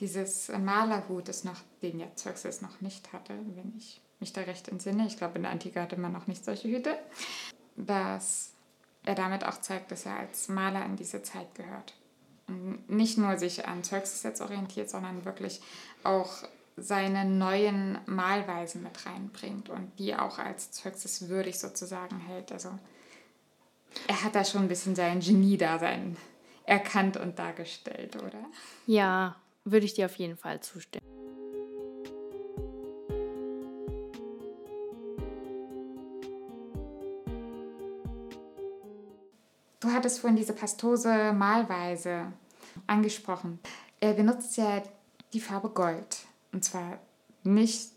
dieses 0.00 0.48
Malerhutes, 0.48 1.44
noch, 1.44 1.60
den 1.82 1.98
ja 1.98 2.06
Zeuxis 2.14 2.60
noch 2.60 2.80
nicht 2.80 3.12
hatte, 3.12 3.34
wenn 3.54 3.74
ich 3.76 4.00
mich 4.20 4.32
da 4.32 4.42
recht 4.42 4.68
entsinne, 4.68 5.06
ich 5.06 5.16
glaube 5.16 5.36
in 5.36 5.42
der 5.42 5.52
Antike 5.52 5.80
hatte 5.80 5.96
man 5.96 6.12
noch 6.12 6.26
nicht 6.26 6.44
solche 6.44 6.68
Hüte, 6.68 6.98
dass 7.76 8.52
er 9.04 9.14
damit 9.14 9.44
auch 9.44 9.60
zeigt, 9.60 9.90
dass 9.90 10.06
er 10.06 10.16
als 10.16 10.48
Maler 10.48 10.84
in 10.84 10.96
diese 10.96 11.22
Zeit 11.22 11.54
gehört. 11.54 11.94
Und 12.46 12.88
nicht 12.90 13.18
nur 13.18 13.38
sich 13.38 13.66
an 13.66 13.82
Zeuxis 13.82 14.22
jetzt 14.22 14.40
orientiert, 14.40 14.90
sondern 14.90 15.24
wirklich 15.24 15.60
auch 16.04 16.30
seine 16.76 17.24
neuen 17.24 17.98
Malweisen 18.06 18.82
mit 18.82 19.06
reinbringt 19.06 19.68
und 19.68 19.98
die 19.98 20.14
auch 20.14 20.38
als 20.38 20.72
Zeuxis 20.72 21.28
würdig 21.28 21.58
sozusagen 21.58 22.18
hält. 22.18 22.52
Also 22.52 22.70
er 24.08 24.24
hat 24.24 24.34
da 24.34 24.44
schon 24.44 24.62
ein 24.62 24.68
bisschen 24.68 24.94
sein 24.94 25.20
Genie-Dasein 25.20 26.16
erkannt 26.64 27.16
und 27.16 27.38
dargestellt, 27.38 28.16
oder? 28.16 28.44
Ja, 28.86 29.36
würde 29.64 29.86
ich 29.86 29.94
dir 29.94 30.06
auf 30.06 30.16
jeden 30.16 30.36
Fall 30.36 30.60
zustimmen. 30.60 31.04
Du 39.80 39.92
hattest 39.92 40.20
vorhin 40.20 40.36
diese 40.36 40.54
pastose 40.54 41.32
Malweise 41.34 42.32
angesprochen. 42.86 43.60
Er 44.00 44.14
benutzt 44.14 44.56
ja 44.56 44.82
die 45.34 45.40
Farbe 45.40 45.68
Gold. 45.68 46.26
Und 46.54 46.64
zwar 46.64 47.00
nicht 47.42 47.90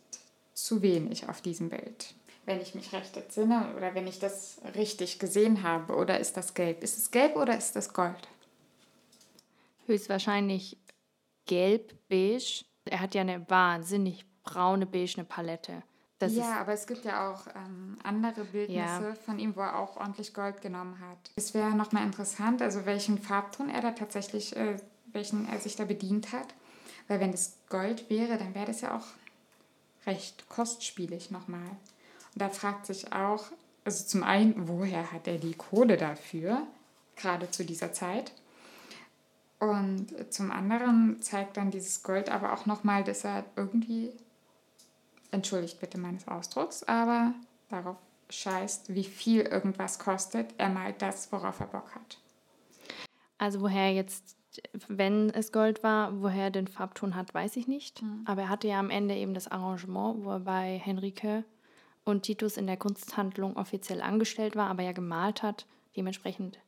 zu 0.56 0.82
wenig 0.82 1.30
auf 1.30 1.42
diesem 1.42 1.70
Bild. 1.70 2.16
Wenn 2.46 2.60
ich 2.60 2.74
mich 2.74 2.92
recht 2.92 3.16
entsinne 3.16 3.74
oder 3.78 3.94
wenn 3.94 4.08
ich 4.08 4.18
das 4.18 4.60
richtig 4.74 5.20
gesehen 5.20 5.62
habe. 5.62 5.96
Oder 5.96 6.20
ist 6.20 6.38
das 6.38 6.56
gelb? 6.56 6.82
Ist 6.82 6.98
es 6.98 7.12
gelb 7.12 7.36
oder 7.36 7.56
ist 7.56 7.76
das 7.76 7.94
Gold? 7.94 8.28
Höchstwahrscheinlich 9.86 10.78
gelb-beige. 11.46 12.66
Er 12.86 13.00
hat 13.00 13.14
ja 13.14 13.22
eine 13.22 13.48
wahnsinnig 13.48 14.26
braune, 14.44 14.88
beige 14.88 15.24
Palette. 15.24 15.84
Das 16.18 16.34
ja, 16.34 16.60
aber 16.60 16.74
es 16.74 16.88
gibt 16.88 17.06
ja 17.06 17.32
auch 17.32 17.46
ähm, 17.56 18.00
andere 18.02 18.44
Bildnisse 18.44 18.80
ja. 18.80 19.16
von 19.24 19.38
ihm, 19.38 19.56
wo 19.56 19.60
er 19.60 19.78
auch 19.78 19.98
ordentlich 19.98 20.34
Gold 20.34 20.62
genommen 20.62 21.00
hat. 21.00 21.32
Es 21.36 21.54
wäre 21.54 21.76
nochmal 21.76 22.04
interessant, 22.08 22.64
also 22.64 22.88
welchen 22.88 23.20
Farbton 23.20 23.70
er 23.70 23.82
da 23.82 23.92
tatsächlich, 23.92 24.56
äh, 24.56 24.78
welchen 25.12 25.48
er 25.48 25.60
sich 25.60 25.76
da 25.76 25.86
bedient 25.86 26.32
hat. 26.32 26.56
Weil 27.08 27.20
wenn 27.20 27.34
es 27.34 27.58
Gold 27.70 28.10
wäre, 28.10 28.38
dann 28.38 28.54
wäre 28.54 28.66
das 28.66 28.82
ja 28.82 28.98
auch 28.98 29.06
recht 30.06 30.48
kostspielig 30.50 31.32
nochmal. 31.32 31.70
Und 32.34 32.42
da 32.42 32.50
fragt 32.50 32.86
sich 32.86 33.14
auch, 33.14 33.46
also 33.84 34.06
zum 34.06 34.24
einen, 34.24 34.68
woher 34.68 35.12
hat 35.12 35.28
er 35.28 35.38
die 35.38 35.54
Kohle 35.54 35.98
dafür, 35.98 36.68
gerade 37.16 37.50
zu 37.52 37.66
dieser 37.66 37.94
Zeit? 37.94 38.32
Und 39.60 40.14
zum 40.30 40.52
anderen 40.52 41.22
zeigt 41.22 41.58
dann 41.58 41.72
dieses 41.72 42.04
Gold 42.04 42.30
aber 42.30 42.54
auch 42.54 42.66
nochmal, 42.66 43.04
dass 43.04 43.24
er 43.24 43.46
irgendwie 43.56 44.12
entschuldigt 45.32 45.80
bitte 45.80 45.98
meines 45.98 46.28
Ausdrucks, 46.28 46.84
aber 46.84 47.34
darauf 47.70 47.98
scheißt, 48.30 48.94
wie 48.94 49.04
viel 49.04 49.42
irgendwas 49.42 50.00
kostet. 50.00 50.54
Er 50.58 50.70
malt 50.70 51.02
das, 51.02 51.32
worauf 51.32 51.60
er 51.60 51.68
Bock 51.68 51.96
hat. 51.96 52.18
Also 53.38 53.62
woher 53.62 53.94
jetzt, 53.94 54.36
wenn 54.88 55.30
es 55.30 55.52
Gold 55.52 55.84
war, 55.84 56.22
woher 56.22 56.46
er 56.46 56.52
den 56.52 56.68
Farbton 56.68 57.16
hat, 57.16 57.34
weiß 57.34 57.58
ich 57.58 57.68
nicht. 57.68 58.02
Mhm. 58.02 58.24
Aber 58.26 58.44
er 58.44 58.50
hatte 58.50 58.68
ja 58.68 58.80
am 58.80 58.90
Ende 58.90 59.16
eben 59.16 59.34
das 59.34 59.48
Arrangement, 59.48 60.24
wo 60.24 60.32
er 60.32 60.40
bei 60.40 60.80
Henrike 60.84 61.44
und 62.04 62.24
Titus 62.24 62.58
in 62.58 62.68
der 62.68 62.78
Kunsthandlung 62.78 63.58
offiziell 63.58 64.02
angestellt 64.02 64.56
war, 64.56 64.70
aber 64.70 64.84
ja 64.84 64.92
gemalt 64.94 65.44
hat. 65.44 65.66
Dementsprechend 65.96 66.60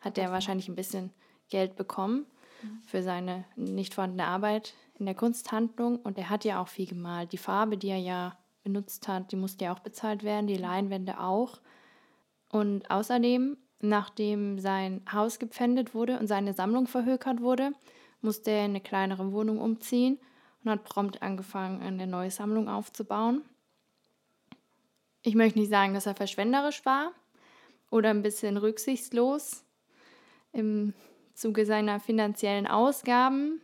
hat 0.00 0.16
er 0.18 0.32
wahrscheinlich 0.32 0.68
ein 0.68 0.76
bisschen 0.76 1.10
Geld 1.50 1.76
bekommen 1.76 2.26
mhm. 2.62 2.82
für 2.86 3.02
seine 3.02 3.44
nicht 3.56 3.94
vorhandene 3.94 4.26
Arbeit 4.26 4.74
in 4.98 5.06
der 5.06 5.14
Kunsthandlung 5.14 5.98
und 5.98 6.18
er 6.18 6.30
hat 6.30 6.44
ja 6.44 6.60
auch 6.60 6.68
viel 6.68 6.86
gemalt. 6.86 7.32
Die 7.32 7.38
Farbe, 7.38 7.76
die 7.76 7.88
er 7.88 7.98
ja 7.98 8.36
benutzt 8.62 9.08
hat, 9.08 9.32
die 9.32 9.36
musste 9.36 9.64
ja 9.64 9.74
auch 9.74 9.80
bezahlt 9.80 10.22
werden, 10.22 10.46
die 10.46 10.56
Leinwände 10.56 11.20
auch. 11.20 11.60
Und 12.50 12.90
außerdem, 12.90 13.56
nachdem 13.80 14.58
sein 14.58 15.02
Haus 15.10 15.38
gepfändet 15.38 15.94
wurde 15.94 16.18
und 16.18 16.26
seine 16.26 16.52
Sammlung 16.52 16.86
verhökert 16.86 17.40
wurde, 17.40 17.72
musste 18.20 18.50
er 18.50 18.64
in 18.64 18.72
eine 18.72 18.80
kleinere 18.80 19.32
Wohnung 19.32 19.58
umziehen 19.58 20.18
und 20.62 20.70
hat 20.70 20.84
prompt 20.84 21.22
angefangen, 21.22 21.80
eine 21.80 22.06
neue 22.06 22.30
Sammlung 22.30 22.68
aufzubauen. 22.68 23.42
Ich 25.22 25.34
möchte 25.34 25.58
nicht 25.58 25.70
sagen, 25.70 25.94
dass 25.94 26.06
er 26.06 26.14
verschwenderisch 26.14 26.84
war 26.84 27.12
oder 27.90 28.10
ein 28.10 28.22
bisschen 28.22 28.56
rücksichtslos 28.56 29.64
im 30.52 30.94
Zuge 31.34 31.64
seiner 31.64 32.00
finanziellen 32.00 32.66
Ausgaben, 32.66 33.60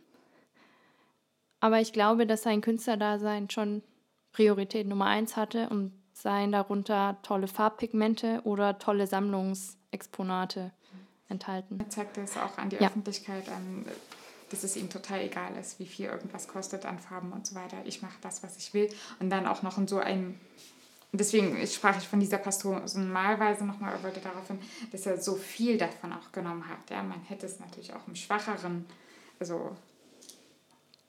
aber 1.59 1.79
ich 1.81 1.93
glaube, 1.93 2.27
dass 2.27 2.43
sein 2.43 2.61
Künstlerdasein 2.61 3.49
schon 3.49 3.83
Priorität 4.31 4.87
Nummer 4.87 5.05
eins 5.05 5.35
hatte 5.35 5.69
und 5.69 5.91
seien 6.13 6.51
darunter 6.51 7.17
tolle 7.23 7.47
Farbpigmente 7.47 8.41
oder 8.43 8.77
tolle 8.77 9.07
Sammlungsexponate 9.91 10.71
enthalten. 11.29 11.79
Er 11.79 11.89
zeigt 11.89 12.17
es 12.17 12.37
auch 12.37 12.57
an 12.57 12.69
die 12.69 12.77
ja. 12.77 12.87
Öffentlichkeit, 12.87 13.49
an, 13.49 13.85
dass 14.49 14.63
es 14.63 14.75
ihm 14.77 14.89
total 14.89 15.21
egal 15.21 15.55
ist, 15.57 15.79
wie 15.79 15.85
viel 15.85 16.05
irgendwas 16.05 16.47
kostet 16.47 16.85
an 16.85 16.99
Farben 16.99 17.31
und 17.31 17.45
so 17.45 17.55
weiter. 17.55 17.77
Ich 17.85 18.01
mache 18.01 18.17
das, 18.21 18.43
was 18.43 18.57
ich 18.57 18.73
will. 18.73 18.89
Und 19.19 19.29
dann 19.29 19.45
auch 19.45 19.61
noch 19.61 19.77
in 19.77 19.87
so 19.87 19.99
einem 19.99 20.39
deswegen 21.13 21.65
sprach 21.65 21.97
ich 21.97 22.07
von 22.07 22.19
dieser 22.19 22.37
pastoren 22.37 23.11
Malweise 23.11 23.65
nochmal, 23.65 23.93
er 23.93 24.03
wollte 24.03 24.19
darauf 24.19 24.47
hin, 24.47 24.59
dass 24.91 25.05
er 25.05 25.19
so 25.19 25.35
viel 25.35 25.77
davon 25.77 26.13
auch 26.13 26.31
genommen 26.31 26.67
hat. 26.67 26.89
Ja, 26.89 27.01
man 27.01 27.21
hätte 27.23 27.45
es 27.45 27.59
natürlich 27.59 27.93
auch 27.93 28.07
im 28.07 28.15
schwacheren, 28.15 28.85
also 29.39 29.75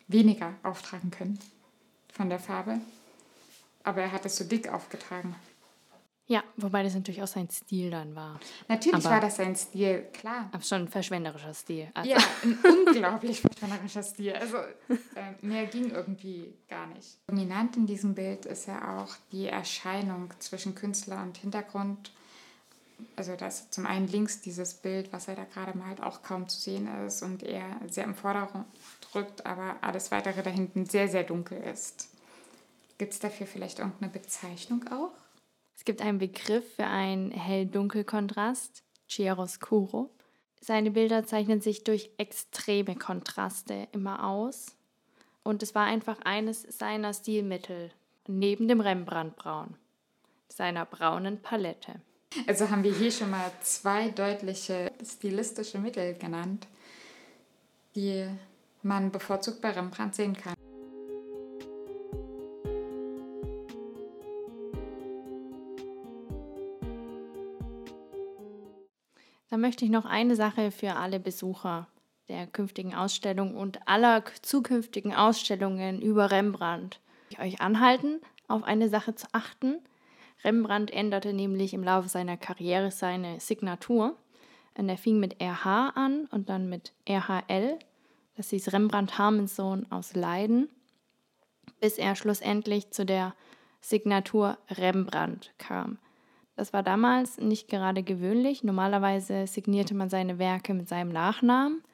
weniger 0.06 0.54
auftragen 0.62 1.10
können 1.10 1.38
von 2.12 2.28
der 2.30 2.38
Farbe. 2.38 2.80
Aber 3.84 4.02
er 4.02 4.12
hat 4.12 4.24
es 4.24 4.36
so 4.36 4.44
dick 4.44 4.68
aufgetragen. 4.72 5.34
Ja, 6.30 6.44
wobei 6.58 6.82
das 6.82 6.94
natürlich 6.94 7.22
auch 7.22 7.26
sein 7.26 7.48
Stil 7.48 7.90
dann 7.90 8.14
war. 8.14 8.38
Natürlich 8.68 9.06
aber, 9.06 9.14
war 9.14 9.20
das 9.20 9.36
sein 9.36 9.56
Stil, 9.56 10.08
klar. 10.12 10.50
Aber 10.52 10.62
schon 10.62 10.82
ein 10.82 10.88
verschwenderischer 10.88 11.54
Stil. 11.54 11.88
Also. 11.94 12.10
Ja, 12.10 12.18
ein 12.44 12.58
unglaublich 12.86 13.40
verschwenderischer 13.40 14.02
Stil. 14.02 14.34
Also 14.34 14.58
äh, 14.58 14.94
mehr 15.40 15.64
ging 15.64 15.90
irgendwie 15.90 16.52
gar 16.68 16.86
nicht. 16.88 17.16
Dominant 17.26 17.78
in 17.78 17.86
diesem 17.86 18.14
Bild 18.14 18.44
ist 18.44 18.66
ja 18.66 19.00
auch 19.00 19.16
die 19.32 19.46
Erscheinung 19.46 20.28
zwischen 20.38 20.74
Künstler 20.74 21.22
und 21.22 21.38
Hintergrund. 21.38 22.12
Also 23.16 23.34
dass 23.34 23.70
zum 23.70 23.86
einen 23.86 24.06
links 24.06 24.42
dieses 24.42 24.74
Bild, 24.74 25.10
was 25.14 25.28
er 25.28 25.36
da 25.36 25.44
gerade 25.44 25.78
malt, 25.78 26.02
auch 26.02 26.22
kaum 26.22 26.46
zu 26.46 26.60
sehen 26.60 26.88
ist 27.06 27.22
und 27.22 27.42
er 27.42 27.80
sehr 27.88 28.04
im 28.04 28.14
Vordergrund 28.14 28.66
drückt, 29.12 29.46
aber 29.46 29.76
alles 29.80 30.10
weitere 30.10 30.42
da 30.42 30.50
hinten 30.50 30.84
sehr, 30.84 31.08
sehr 31.08 31.24
dunkel 31.24 31.58
ist. 31.62 32.08
Gibt 32.98 33.14
es 33.14 33.18
dafür 33.18 33.46
vielleicht 33.46 33.78
irgendeine 33.78 34.12
Bezeichnung 34.12 34.84
auch? 34.88 35.12
Es 35.78 35.84
gibt 35.84 36.02
einen 36.02 36.18
Begriff 36.18 36.74
für 36.74 36.88
einen 36.88 37.30
Hell-Dunkel-Kontrast, 37.30 38.82
Chiaroscuro. 39.06 40.10
Seine 40.60 40.90
Bilder 40.90 41.24
zeichnen 41.24 41.60
sich 41.60 41.84
durch 41.84 42.10
extreme 42.18 42.96
Kontraste 42.96 43.86
immer 43.92 44.26
aus. 44.26 44.74
Und 45.44 45.62
es 45.62 45.76
war 45.76 45.86
einfach 45.86 46.18
eines 46.24 46.62
seiner 46.62 47.14
Stilmittel, 47.14 47.92
neben 48.26 48.66
dem 48.66 48.80
Rembrandtbraun, 48.80 49.76
seiner 50.48 50.84
braunen 50.84 51.40
Palette. 51.42 52.02
Also 52.48 52.70
haben 52.70 52.82
wir 52.82 52.92
hier 52.92 53.12
schon 53.12 53.30
mal 53.30 53.52
zwei 53.62 54.08
deutliche 54.08 54.90
stilistische 55.04 55.78
Mittel 55.78 56.14
genannt, 56.14 56.66
die 57.94 58.26
man 58.82 59.12
bevorzugt 59.12 59.60
bei 59.60 59.70
Rembrandt 59.70 60.16
sehen 60.16 60.36
kann. 60.36 60.57
Möchte 69.68 69.84
ich 69.84 69.90
noch 69.90 70.06
eine 70.06 70.34
Sache 70.34 70.70
für 70.70 70.94
alle 70.94 71.20
Besucher 71.20 71.88
der 72.28 72.46
künftigen 72.46 72.94
Ausstellung 72.94 73.54
und 73.54 73.86
aller 73.86 74.24
zukünftigen 74.40 75.14
Ausstellungen 75.14 76.00
über 76.00 76.30
Rembrandt 76.30 77.00
euch 77.38 77.60
anhalten, 77.60 78.22
auf 78.46 78.62
eine 78.62 78.88
Sache 78.88 79.14
zu 79.14 79.26
achten. 79.32 79.76
Rembrandt 80.42 80.90
änderte 80.90 81.34
nämlich 81.34 81.74
im 81.74 81.84
Laufe 81.84 82.08
seiner 82.08 82.38
Karriere 82.38 82.90
seine 82.90 83.40
Signatur. 83.40 84.16
Und 84.74 84.88
er 84.88 84.96
fing 84.96 85.20
mit 85.20 85.38
RH 85.38 85.90
an 85.90 86.24
und 86.30 86.48
dann 86.48 86.70
mit 86.70 86.94
RHL 87.06 87.78
Das 88.38 88.48
hieß 88.48 88.72
Rembrandt 88.72 89.18
Harmensohn 89.18 89.84
aus 89.90 90.14
Leiden, 90.14 90.70
bis 91.78 91.98
er 91.98 92.16
schlussendlich 92.16 92.90
zu 92.90 93.04
der 93.04 93.34
Signatur 93.82 94.56
Rembrandt 94.70 95.52
kam. 95.58 95.98
Das 96.58 96.72
war 96.72 96.82
damals 96.82 97.38
nicht 97.38 97.68
gerade 97.68 98.02
gewöhnlich. 98.02 98.64
Normalerweise 98.64 99.46
signierte 99.46 99.94
man 99.94 100.10
seine 100.10 100.40
Werke 100.40 100.74
mit 100.74 100.88
seinem 100.88 101.12
Nachnamen, 101.12 101.84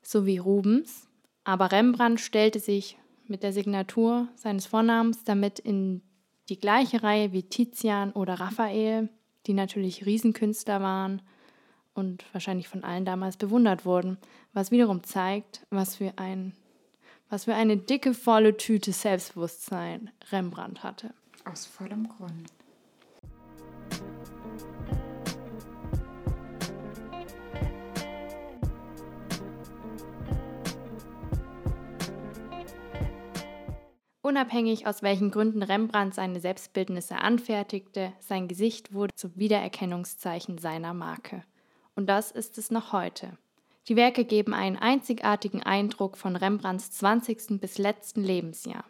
so 0.00 0.24
wie 0.24 0.38
Rubens. 0.38 1.06
Aber 1.44 1.70
Rembrandt 1.70 2.18
stellte 2.18 2.60
sich 2.60 2.96
mit 3.26 3.42
der 3.42 3.52
Signatur 3.52 4.26
seines 4.36 4.64
Vornamens 4.64 5.22
damit 5.24 5.58
in 5.58 6.00
die 6.48 6.58
gleiche 6.58 7.02
Reihe 7.02 7.34
wie 7.34 7.42
Tizian 7.42 8.12
oder 8.12 8.40
Raphael, 8.40 9.10
die 9.46 9.52
natürlich 9.52 10.06
Riesenkünstler 10.06 10.80
waren 10.80 11.20
und 11.92 12.24
wahrscheinlich 12.32 12.68
von 12.68 12.84
allen 12.84 13.04
damals 13.04 13.36
bewundert 13.36 13.84
wurden, 13.84 14.16
was 14.54 14.70
wiederum 14.70 15.04
zeigt, 15.04 15.66
was 15.68 15.96
für 15.96 16.14
ein 16.16 16.54
was 17.28 17.44
für 17.44 17.54
eine 17.54 17.76
dicke, 17.76 18.14
volle 18.14 18.56
Tüte 18.56 18.92
Selbstbewusstsein 18.92 20.10
Rembrandt 20.32 20.82
hatte. 20.82 21.12
Aus 21.44 21.66
vollem 21.66 22.08
Grund. 22.08 22.50
Unabhängig 34.20 34.86
aus 34.86 35.02
welchen 35.02 35.30
Gründen 35.30 35.62
Rembrandt 35.62 36.14
seine 36.14 36.40
Selbstbildnisse 36.40 37.18
anfertigte, 37.18 38.12
sein 38.18 38.48
Gesicht 38.48 38.92
wurde 38.92 39.14
zum 39.14 39.36
Wiedererkennungszeichen 39.36 40.58
seiner 40.58 40.92
Marke. 40.92 41.44
Und 41.94 42.06
das 42.06 42.32
ist 42.32 42.58
es 42.58 42.70
noch 42.70 42.92
heute. 42.92 43.38
Die 43.88 43.96
Werke 43.96 44.24
geben 44.24 44.54
einen 44.54 44.76
einzigartigen 44.76 45.62
Eindruck 45.62 46.16
von 46.16 46.36
Rembrandts 46.36 46.90
20. 46.90 47.60
bis 47.60 47.78
letzten 47.78 48.22
Lebensjahr. 48.22 48.84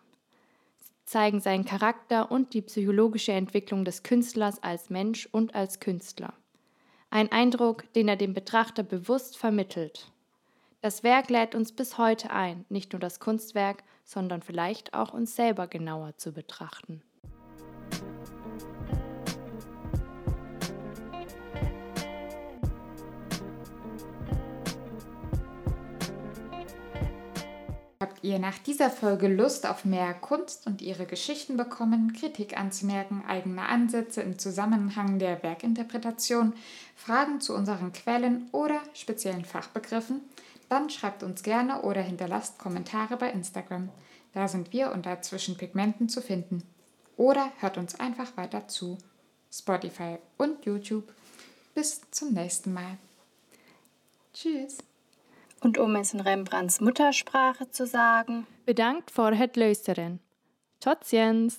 Sie 0.79 1.05
zeigen 1.05 1.41
seinen 1.41 1.65
Charakter 1.65 2.31
und 2.31 2.53
die 2.55 2.63
psychologische 2.63 3.33
Entwicklung 3.33 3.85
des 3.85 4.03
Künstlers 4.03 4.63
als 4.63 4.91
Mensch 4.91 5.29
und 5.31 5.55
als 5.55 5.79
Künstler. 5.79 6.33
Ein 7.11 7.31
Eindruck, 7.31 7.91
den 7.93 8.09
er 8.09 8.17
dem 8.17 8.35
Betrachter 8.35 8.83
bewusst 8.83 9.39
vermittelt. 9.39 10.11
Das 10.81 11.03
Werk 11.03 11.31
lädt 11.31 11.55
uns 11.55 11.73
bis 11.73 11.97
heute 11.97 12.31
ein, 12.31 12.65
nicht 12.69 12.93
nur 12.93 13.01
das 13.01 13.21
Kunstwerk, 13.21 13.85
sondern 14.09 14.41
vielleicht 14.41 14.95
auch 14.95 15.13
uns 15.13 15.37
selber 15.37 15.67
genauer 15.67 16.17
zu 16.17 16.33
betrachten. 16.33 17.03
Habt 28.01 28.25
ihr 28.25 28.39
nach 28.39 28.57
dieser 28.59 28.89
Folge 28.89 29.29
Lust 29.29 29.67
auf 29.69 29.85
mehr 29.85 30.15
Kunst 30.15 30.67
und 30.67 30.81
ihre 30.81 31.05
Geschichten 31.05 31.59
bekommen, 31.59 32.15
Kritik 32.15 32.59
anzumerken, 32.59 33.25
eigene 33.29 33.69
Ansätze 33.69 34.23
im 34.23 34.39
Zusammenhang 34.39 35.19
der 35.19 35.43
Werkinterpretation, 35.43 36.55
Fragen 36.97 37.43
zu 37.43 37.55
unseren 37.55 37.93
Quellen 37.93 38.49
oder 38.53 38.81
speziellen 38.95 39.45
Fachbegriffen? 39.45 40.23
Dann 40.69 40.91
schreibt 40.91 41.23
uns 41.23 41.43
gerne 41.43 41.83
oder 41.83 42.03
hinterlasst 42.03 42.59
Kommentare 42.59 43.17
bei 43.17 43.31
Instagram. 43.31 43.89
Da 44.33 44.49
sind 44.49 44.73
wir 44.73 44.93
unter 44.93 45.23
Zwischenpigmenten 45.23 46.09
zu 46.09 46.21
finden. 46.21 46.63
Oder 47.17 47.51
hört 47.59 47.79
uns 47.79 47.99
einfach 47.99 48.37
weiter 48.37 48.69
zu. 48.69 48.99
Spotify 49.51 50.19
und 50.37 50.65
YouTube. 50.67 51.13
Bis 51.75 52.03
zum 52.11 52.35
nächsten 52.35 52.73
Mal. 52.73 52.99
Tschüss. 54.35 54.79
Und 55.61 55.79
um 55.79 55.97
es 55.97 56.15
in 56.15 56.21
Rembrandts 56.21 56.81
Muttersprache 56.81 57.71
zu 57.71 57.87
sagen, 57.87 58.47
bedankt 58.65 59.11
vor 59.11 59.33
het 59.33 59.57
luisteren. 59.57 60.21
Tot 60.81 61.03
ziens. 61.03 61.59